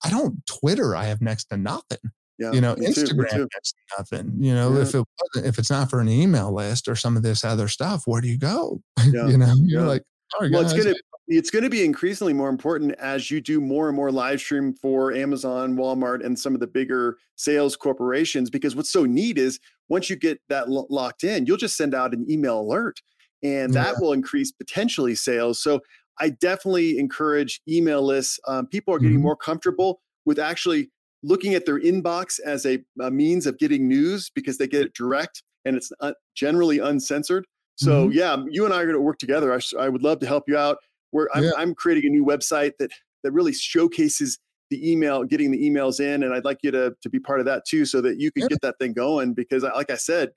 [0.03, 0.95] I don't Twitter.
[0.95, 1.97] I have next to nothing.
[2.37, 4.33] Yeah, you know, Instagram too, next to nothing.
[4.39, 4.81] You know, yeah.
[4.81, 7.67] if it wasn't, if it's not for an email list or some of this other
[7.67, 8.81] stuff, where do you go?
[9.11, 9.27] Yeah.
[9.27, 10.03] you know, you're like,
[10.39, 10.73] well, guys.
[10.73, 10.95] it's gonna
[11.29, 14.73] it's going to be increasingly more important as you do more and more live stream
[14.73, 18.49] for Amazon, Walmart, and some of the bigger sales corporations.
[18.49, 19.59] Because what's so neat is
[19.89, 22.99] once you get that lo- locked in, you'll just send out an email alert,
[23.43, 23.99] and that yeah.
[24.01, 25.61] will increase potentially sales.
[25.61, 25.81] So
[26.19, 28.39] I definitely encourage email lists.
[28.47, 29.23] Um, people are getting mm-hmm.
[29.23, 30.89] more comfortable with actually
[31.21, 34.93] looking at their inbox as a, a, means of getting news because they get it
[34.93, 35.91] direct and it's
[36.35, 37.45] generally uncensored.
[37.75, 38.17] So mm-hmm.
[38.17, 39.53] yeah, you and I are going to work together.
[39.53, 40.77] I, I, would love to help you out.
[41.11, 41.51] Where I'm, yeah.
[41.57, 42.91] I'm creating a new website that
[43.23, 44.39] that really showcases
[44.69, 47.45] the email, getting the emails in, and I'd like you to to be part of
[47.47, 48.47] that too, so that you can yeah.
[48.49, 49.33] get that thing going.
[49.33, 50.29] Because, like I said,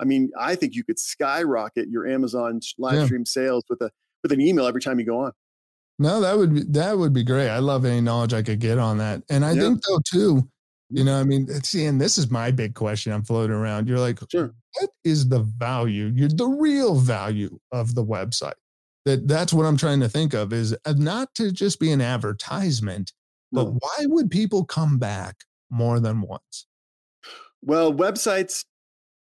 [0.00, 3.04] I mean, I think you could skyrocket your Amazon live yeah.
[3.06, 3.90] stream sales with a
[4.22, 5.32] with an email every time you go on.
[5.98, 7.48] No, that would be that would be great.
[7.48, 9.22] I love any knowledge I could get on that.
[9.30, 9.62] And I yeah.
[9.62, 10.96] think though too, mm-hmm.
[10.96, 13.88] you know, I mean, see, and this is my big question I'm floating around.
[13.88, 14.54] You're like, sure.
[14.80, 16.12] what is the value?
[16.14, 18.54] You're the real value of the website.
[19.04, 22.00] That that's what I'm trying to think of is uh, not to just be an
[22.00, 23.12] advertisement,
[23.50, 23.78] but no.
[23.80, 25.38] why would people come back
[25.70, 26.66] more than once?
[27.62, 28.64] Well, websites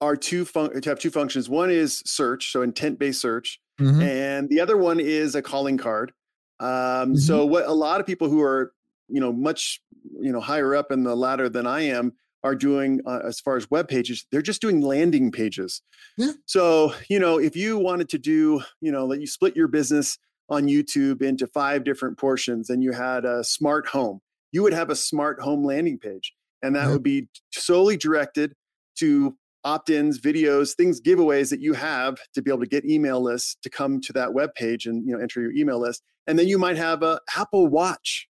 [0.02, 1.48] are two fun- have two functions.
[1.50, 4.02] One is search, so intent based search, mm-hmm.
[4.02, 6.12] and the other one is a calling card.
[6.60, 7.16] Um, mm-hmm.
[7.16, 8.74] So what a lot of people who are
[9.10, 9.82] you know much
[10.20, 12.14] you know higher up in the ladder than I am
[12.48, 15.82] are doing uh, as far as web pages they're just doing landing pages
[16.18, 16.32] yeah.
[16.46, 20.18] so you know if you wanted to do you know let you split your business
[20.50, 24.20] on youtube into five different portions and you had a smart home
[24.52, 26.92] you would have a smart home landing page and that yeah.
[26.92, 28.54] would be solely directed
[28.96, 33.58] to opt-ins, videos, things, giveaways that you have to be able to get email lists
[33.62, 36.02] to come to that web page and you know enter your email list.
[36.26, 38.28] And then you might have a Apple Watch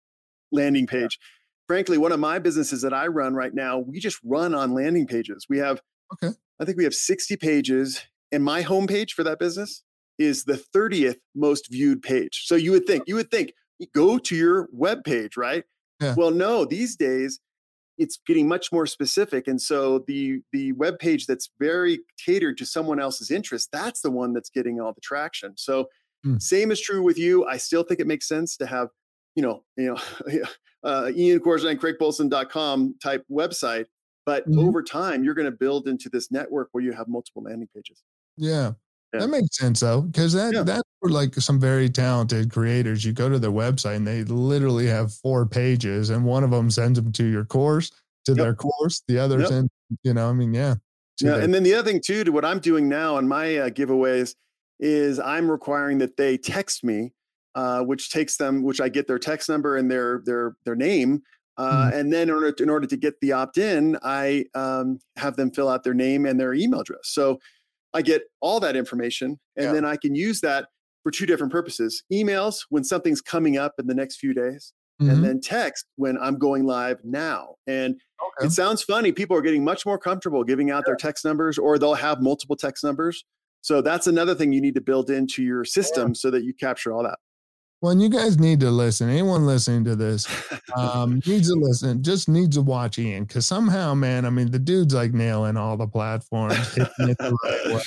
[0.51, 1.19] landing page.
[1.21, 1.27] Yeah.
[1.67, 5.05] Frankly, one of my businesses that I run right now, we just run on landing
[5.05, 5.45] pages.
[5.49, 5.81] We have
[6.13, 6.33] okay.
[6.59, 8.01] I think we have 60 pages
[8.31, 9.83] and my homepage for that business
[10.17, 12.43] is the 30th most viewed page.
[12.45, 15.63] So you would think, you would think, you go to your web page, right?
[16.01, 16.15] Yeah.
[16.17, 17.39] Well, no, these days
[17.97, 22.65] it's getting much more specific and so the the web page that's very catered to
[22.65, 25.87] someone else's interest that's the one that's getting all the traction so
[26.25, 26.39] mm.
[26.39, 28.89] same is true with you i still think it makes sense to have
[29.35, 29.97] you know you know
[30.83, 33.85] uh, ian Corzine, craigbolson.com type website
[34.25, 34.59] but mm-hmm.
[34.59, 38.03] over time you're going to build into this network where you have multiple landing pages
[38.37, 38.71] yeah
[39.13, 39.21] yeah.
[39.21, 40.63] That makes sense though, because that yeah.
[40.63, 43.05] that's for like some very talented creators.
[43.05, 46.69] You go to their website and they literally have four pages, and one of them
[46.69, 47.89] sends them to your course,
[48.25, 48.37] to yep.
[48.37, 49.03] their course.
[49.07, 49.47] The other yep.
[49.47, 49.69] send,
[50.03, 50.75] you know, I mean, yeah.
[51.21, 53.57] Yeah, their- and then the other thing too, to what I'm doing now on my
[53.57, 54.35] uh, giveaways
[54.79, 57.13] is I'm requiring that they text me,
[57.57, 61.23] uh, which takes them, which I get their text number and their their their name.
[61.57, 61.97] Uh, mm-hmm.
[61.97, 65.37] And then in order, to, in order to get the opt in, I um, have
[65.37, 67.05] them fill out their name and their email address.
[67.05, 67.39] So
[67.95, 69.71] I get all that information and yeah.
[69.71, 70.67] then I can use that
[71.01, 75.09] for two different purposes emails when something's coming up in the next few days, mm-hmm.
[75.09, 77.55] and then text when I'm going live now.
[77.65, 78.45] And okay.
[78.45, 79.11] it sounds funny.
[79.11, 80.89] People are getting much more comfortable giving out yeah.
[80.91, 83.25] their text numbers or they'll have multiple text numbers.
[83.61, 86.13] So that's another thing you need to build into your system yeah.
[86.13, 87.17] so that you capture all that.
[87.81, 89.07] Well, you guys need to listen.
[89.07, 90.27] Anyone listening to this
[90.75, 92.01] um, needs to listen.
[92.01, 95.77] Just needs to watch Ian because somehow, man, I mean, the dude's like nailing all
[95.77, 97.81] the platforms, hitting it the right way,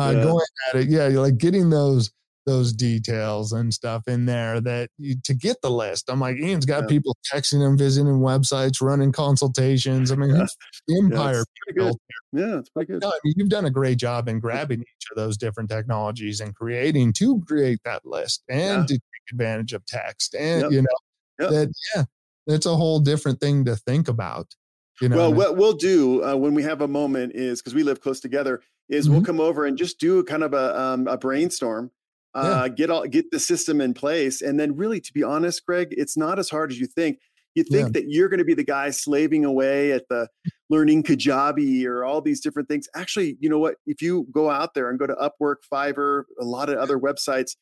[0.00, 0.22] uh, yeah.
[0.22, 0.88] going at it.
[0.88, 2.10] Yeah, you're like getting those
[2.46, 6.10] those details and stuff in there that you, to get the list.
[6.10, 6.88] I'm like, Ian's got yeah.
[6.88, 10.12] people texting him, visiting websites, running consultations.
[10.12, 10.46] I mean, yeah.
[10.86, 11.44] the empire.
[11.76, 11.96] Yeah, it's
[12.32, 13.02] yeah, it's pretty good.
[13.02, 16.40] No, I mean, you've done a great job in grabbing each of those different technologies
[16.40, 20.34] and creating to create that list and to take advantage of text.
[20.34, 20.72] And, yep.
[20.72, 20.96] you know,
[21.40, 21.50] yep.
[21.50, 22.04] that, yeah,
[22.46, 24.54] that's a whole different thing to think about.
[25.00, 27.82] You know, well, what we'll do uh, when we have a moment is because we
[27.82, 29.14] live close together, is mm-hmm.
[29.14, 31.90] we'll come over and just do kind of a, um, a brainstorm
[32.34, 32.68] uh, yeah.
[32.68, 36.16] get all get the system in place and then really to be honest craig it's
[36.16, 37.18] not as hard as you think
[37.54, 37.92] you think yeah.
[37.92, 40.28] that you're going to be the guy slaving away at the
[40.70, 44.74] learning kajabi or all these different things actually you know what if you go out
[44.74, 47.56] there and go to upwork fiverr a lot of other websites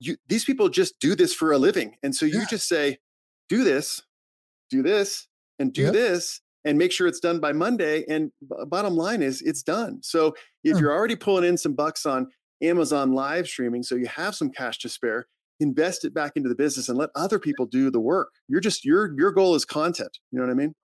[0.00, 2.46] you, these people just do this for a living and so you yeah.
[2.50, 2.98] just say
[3.48, 4.02] do this
[4.68, 5.26] do this
[5.58, 5.92] and do yep.
[5.92, 8.04] this and make sure it's done by Monday.
[8.08, 10.00] And b- bottom line is it's done.
[10.02, 10.34] So
[10.64, 12.28] if you're already pulling in some bucks on
[12.62, 15.26] Amazon live streaming, so you have some cash to spare,
[15.60, 18.30] invest it back into the business and let other people do the work.
[18.48, 20.18] You're just your your goal is content.
[20.30, 20.74] You know what I mean?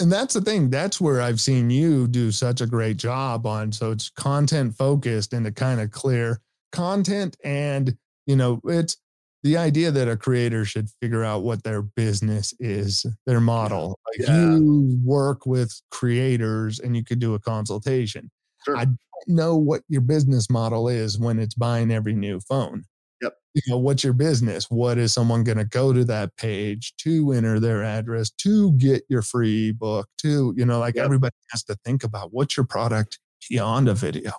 [0.00, 0.70] And that's the thing.
[0.70, 3.72] That's where I've seen you do such a great job on.
[3.72, 7.36] So it's content focused and a kind of clear content.
[7.42, 8.96] And, you know, it's
[9.42, 13.98] the idea that a creator should figure out what their business is, their model.
[14.06, 14.36] Like yeah.
[14.36, 18.30] you work with creators and you could do a consultation.
[18.64, 18.76] Sure.
[18.76, 22.84] I don't know what your business model is when it's buying every new phone.
[23.22, 23.34] Yep.
[23.54, 24.70] You know, what's your business?
[24.70, 29.02] What is someone going to go to that page to enter their address to get
[29.08, 30.08] your free book?
[30.22, 31.04] To, you know, like yep.
[31.04, 34.32] everybody has to think about what's your product beyond a video.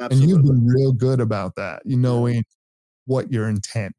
[0.00, 0.22] Absolutely.
[0.22, 2.44] And you've been real good about that, you knowing
[3.06, 3.96] what your intent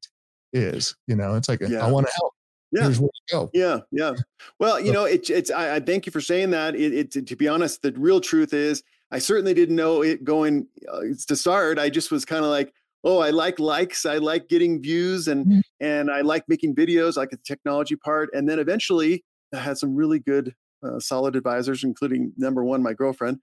[0.53, 0.95] is.
[1.07, 1.85] You know, it's like, yeah.
[1.85, 2.33] I want to help.
[2.71, 2.83] Yeah.
[2.83, 3.49] Here's where to go.
[3.53, 3.79] Yeah.
[3.91, 4.13] Yeah.
[4.57, 6.73] Well, you know, it, it's, I, I, thank you for saying that.
[6.73, 8.81] It, it, to be honest, the real truth is
[9.11, 11.77] I certainly didn't know it going uh, to start.
[11.77, 15.45] I just was kind of like, oh, I like likes, I like getting views, and
[15.45, 15.59] mm-hmm.
[15.79, 18.29] and I like making videos, I like the technology part.
[18.33, 22.93] And then eventually, I had some really good, uh, solid advisors, including number one, my
[22.93, 23.39] girlfriend,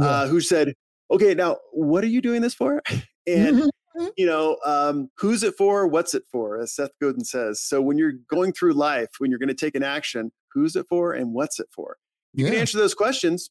[0.00, 0.06] yeah.
[0.06, 0.74] uh, who said,
[1.10, 2.82] "Okay, now what are you doing this for?"
[3.26, 3.56] and
[3.96, 4.06] mm-hmm.
[4.16, 5.86] you know, um, who's it for?
[5.86, 6.60] What's it for?
[6.60, 7.60] As Seth Godin says.
[7.60, 10.86] So when you're going through life, when you're going to take an action, who's it
[10.88, 11.98] for and what's it for?
[12.32, 12.52] You yeah.
[12.52, 13.50] can answer those questions,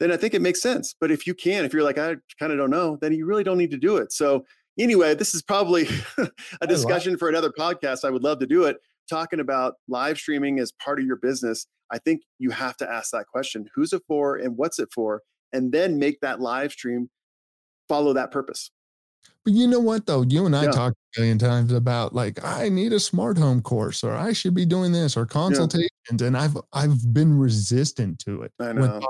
[0.00, 0.94] then I think it makes sense.
[1.00, 3.44] But if you can, if you're like, I kind of don't know, then you really
[3.44, 4.12] don't need to do it.
[4.12, 4.44] So
[4.78, 5.88] anyway, this is probably
[6.60, 8.04] a discussion for another podcast.
[8.04, 8.76] I would love to do it.
[9.08, 13.10] Talking about live streaming as part of your business, I think you have to ask
[13.12, 15.22] that question who's it for and what's it for?
[15.52, 17.08] And then make that live stream
[17.88, 18.70] follow that purpose.
[19.44, 20.22] But you know what though?
[20.22, 20.70] You and I yeah.
[20.70, 24.54] talked a million times about like I need a smart home course or I should
[24.54, 25.90] be doing this or consultations.
[26.10, 26.26] Yeah.
[26.26, 29.00] And I've I've been resistant to it I know.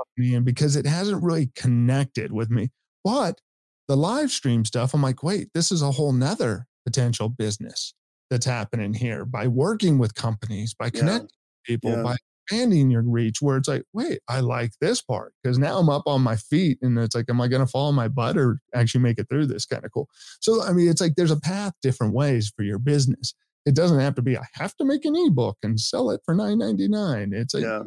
[0.43, 2.69] because it hasn't really connected with me.
[3.03, 3.41] But
[3.87, 7.93] the live stream stuff, I'm like, wait, this is a whole nother potential business
[8.29, 11.29] that's happening here by working with companies, by connecting
[11.67, 11.75] yeah.
[11.75, 12.15] people, by
[12.49, 16.03] expanding your reach where it's like, wait, I like this part because now I'm up
[16.05, 18.59] on my feet and it's like, am I going to fall on my butt or
[18.73, 19.65] actually make it through this?
[19.65, 20.07] Kind of cool.
[20.41, 23.33] So, I mean, it's like there's a path different ways for your business.
[23.65, 26.33] It doesn't have to be, I have to make an ebook and sell it for
[26.33, 27.31] nine ninety nine.
[27.33, 27.83] It's like, yeah.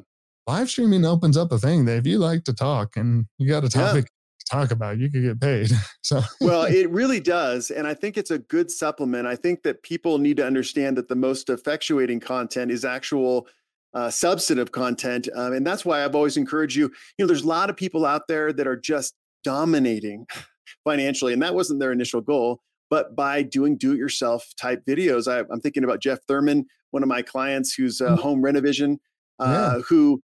[0.47, 3.65] live streaming opens up a thing that if you like to talk and you got
[3.65, 5.71] a topic to talk about, you could get paid.
[6.05, 7.71] So, well, it really does.
[7.71, 9.27] And I think it's a good supplement.
[9.27, 13.47] I think that people need to understand that the most effectuating content is actual
[13.95, 15.29] uh, substantive content.
[15.35, 16.85] Um, and that's why I've always encouraged you.
[17.19, 19.15] You know, there's a lot of people out there that are just
[19.45, 20.27] dominating
[20.85, 22.61] financially, and that wasn't their initial goal.
[22.91, 27.03] But by doing do it yourself type videos, I, am thinking about Jeff Thorman, one
[27.03, 28.17] of my clients who's uh.
[28.17, 28.99] Home Renovision,
[29.39, 29.83] uh, yeah.
[29.89, 30.23] who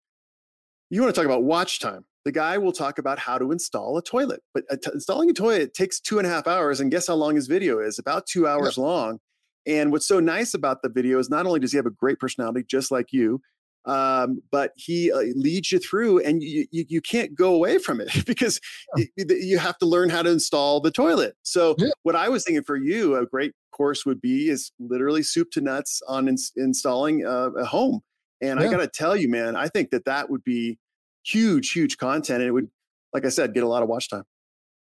[0.89, 3.97] you want to talk about watch time the guy will talk about how to install
[3.97, 4.41] a toilet.
[4.53, 6.79] But uh, installing a toilet takes two and a half hours.
[6.79, 7.99] And guess how long his video is?
[7.99, 9.19] About two hours long.
[9.67, 12.19] And what's so nice about the video is not only does he have a great
[12.19, 13.41] personality, just like you,
[13.85, 18.01] um, but he uh, leads you through and you, you, you, can't go away from
[18.01, 18.59] it because
[18.97, 19.05] yeah.
[19.15, 21.35] you, you, have to learn how to install the toilet.
[21.43, 21.89] So yeah.
[22.03, 25.61] what I was thinking for you, a great course would be is literally soup to
[25.61, 28.01] nuts on ins- installing a, a, home.
[28.41, 28.67] And yeah.
[28.67, 30.79] I got to tell you, man, I think that that would be
[31.23, 32.41] huge, huge content.
[32.41, 32.69] And it would,
[33.13, 34.23] like I said, get a lot of watch time.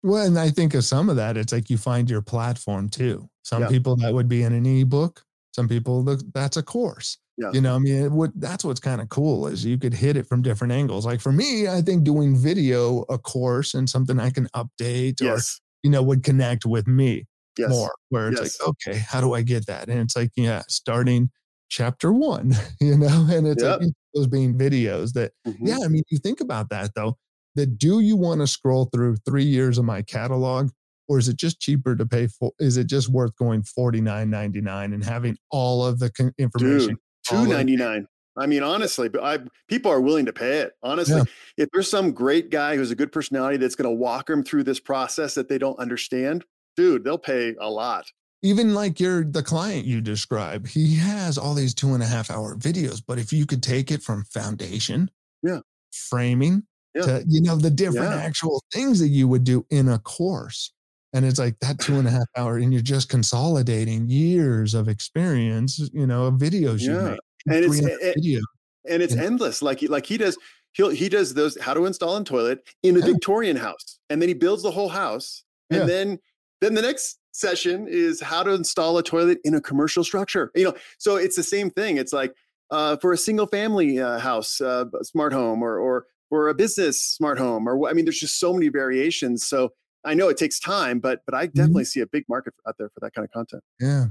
[0.02, 3.28] Well, and I think of some of that, it's like you find your platform too.
[3.42, 6.02] Some people that would be in an ebook, some people
[6.32, 7.18] that's a course.
[7.36, 7.50] Yeah.
[7.52, 10.26] You know, I mean, what that's what's kind of cool is you could hit it
[10.26, 11.04] from different angles.
[11.04, 15.58] Like for me, I think doing video, a course, and something I can update yes.
[15.58, 17.26] or you know would connect with me
[17.58, 17.70] yes.
[17.70, 17.92] more.
[18.10, 18.60] Where it's yes.
[18.60, 19.88] like, okay, how do I get that?
[19.88, 21.30] And it's like, yeah, starting
[21.68, 23.80] chapter one, you know, and it's yep.
[23.80, 25.66] like those being videos that, mm-hmm.
[25.66, 27.16] yeah, I mean, you think about that though,
[27.56, 30.70] that do you want to scroll through three years of my catalog
[31.08, 35.04] or is it just cheaper to pay for, is it just worth going $49.99 and
[35.04, 36.88] having all of the information?
[36.90, 36.98] Dude,
[37.30, 38.06] Oh, two ninety nine.
[38.36, 40.72] I mean, honestly, but I people are willing to pay it.
[40.82, 41.24] Honestly, yeah.
[41.64, 44.64] if there's some great guy who's a good personality that's going to walk them through
[44.64, 46.44] this process that they don't understand,
[46.76, 48.06] dude, they'll pay a lot
[48.44, 52.30] even like you're the client you describe, he has all these two and a half
[52.30, 53.02] hour videos.
[53.04, 55.10] But if you could take it from foundation,
[55.42, 55.60] yeah,
[55.90, 56.64] framing,
[56.94, 57.02] yeah.
[57.02, 58.22] to you know the different yeah.
[58.22, 60.74] actual things that you would do in a course,
[61.14, 64.88] and it's like that two and a half hour, and you're just consolidating years of
[64.88, 67.16] experience, you know, of videos yeah.
[67.46, 68.40] and it's it, video.
[68.88, 69.62] and it's endless.
[69.62, 70.36] Like like he does.
[70.72, 74.28] He'll, he does those how to install a toilet in a Victorian house, and then
[74.28, 76.18] he builds the whole house, and then
[76.60, 80.50] then the next session is how to install a toilet in a commercial structure.
[80.56, 81.96] You know, so it's the same thing.
[81.96, 82.34] It's like
[82.72, 87.00] uh, for a single family uh, house uh, smart home or or or a business
[87.00, 89.46] smart home or I mean, there's just so many variations.
[89.46, 89.70] So
[90.04, 91.56] I know it takes time, but but I mm-hmm.
[91.56, 91.88] definitely mm-hmm.
[91.88, 93.62] see a big market out there for that kind of content.
[93.80, 94.06] Yeah,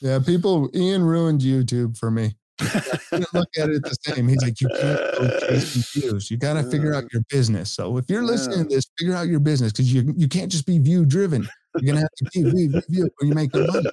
[0.00, 0.18] yeah.
[0.24, 2.36] People, Ian ruined YouTube for me.
[3.12, 4.28] look at it the same.
[4.28, 6.30] He's like, you can't chasing views.
[6.30, 7.70] You got to figure out your business.
[7.70, 8.64] So if you're listening yeah.
[8.64, 11.46] to this, figure out your business because you you can't just be view driven.
[11.78, 13.90] You're gonna have to be view, view when you make the money.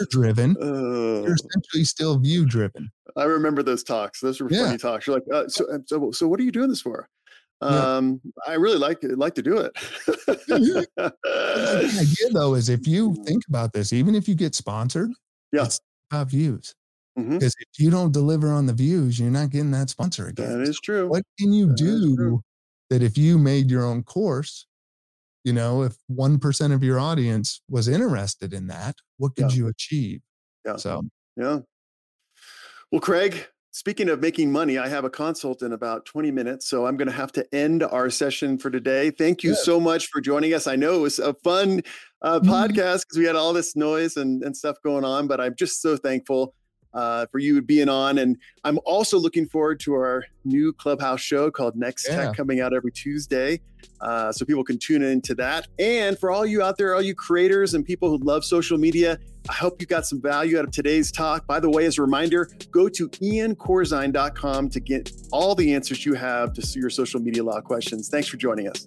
[0.00, 2.90] You're driven, uh, you're essentially still view driven.
[3.16, 4.20] I remember those talks.
[4.20, 4.66] Those were yeah.
[4.66, 5.06] funny talks.
[5.06, 7.08] You're like, uh, so, uh, so, so what are you doing this for?
[7.60, 8.52] Um, yeah.
[8.52, 9.74] I really like it, like to do it.
[10.06, 10.86] the
[12.00, 15.10] idea though is if you think about this, even if you get sponsored,
[15.52, 15.64] yeah.
[15.64, 15.80] it's
[16.10, 16.74] about views.
[17.16, 17.62] Because mm-hmm.
[17.72, 20.60] if you don't deliver on the views, you're not getting that sponsor again.
[20.60, 21.08] That is true.
[21.08, 22.42] What can you that do
[22.90, 24.66] that if you made your own course,
[25.42, 29.56] you know, if 1% of your audience was interested in that, what could yeah.
[29.56, 30.20] you achieve?
[30.64, 30.76] Yeah.
[30.76, 31.02] So,
[31.36, 31.58] yeah.
[32.92, 33.46] Well, Craig,
[33.78, 36.66] speaking of making money, I have a consult in about 20 minutes.
[36.68, 39.12] So I'm going to have to end our session for today.
[39.12, 40.66] Thank you so much for joining us.
[40.66, 41.82] I know it was a fun
[42.22, 42.50] uh, mm-hmm.
[42.50, 45.80] podcast because we had all this noise and, and stuff going on, but I'm just
[45.80, 46.54] so thankful
[46.94, 48.18] uh, for you being on.
[48.18, 52.26] And I'm also looking forward to our new Clubhouse show called Next yeah.
[52.26, 53.60] Tech coming out every Tuesday.
[54.00, 55.66] Uh, so people can tune into that.
[55.78, 59.18] And for all you out there, all you creators and people who love social media,
[59.48, 61.46] I hope you got some value out of today's talk.
[61.46, 66.14] By the way, as a reminder, go to iancorzine.com to get all the answers you
[66.14, 68.08] have to your social media law questions.
[68.08, 68.86] Thanks for joining us.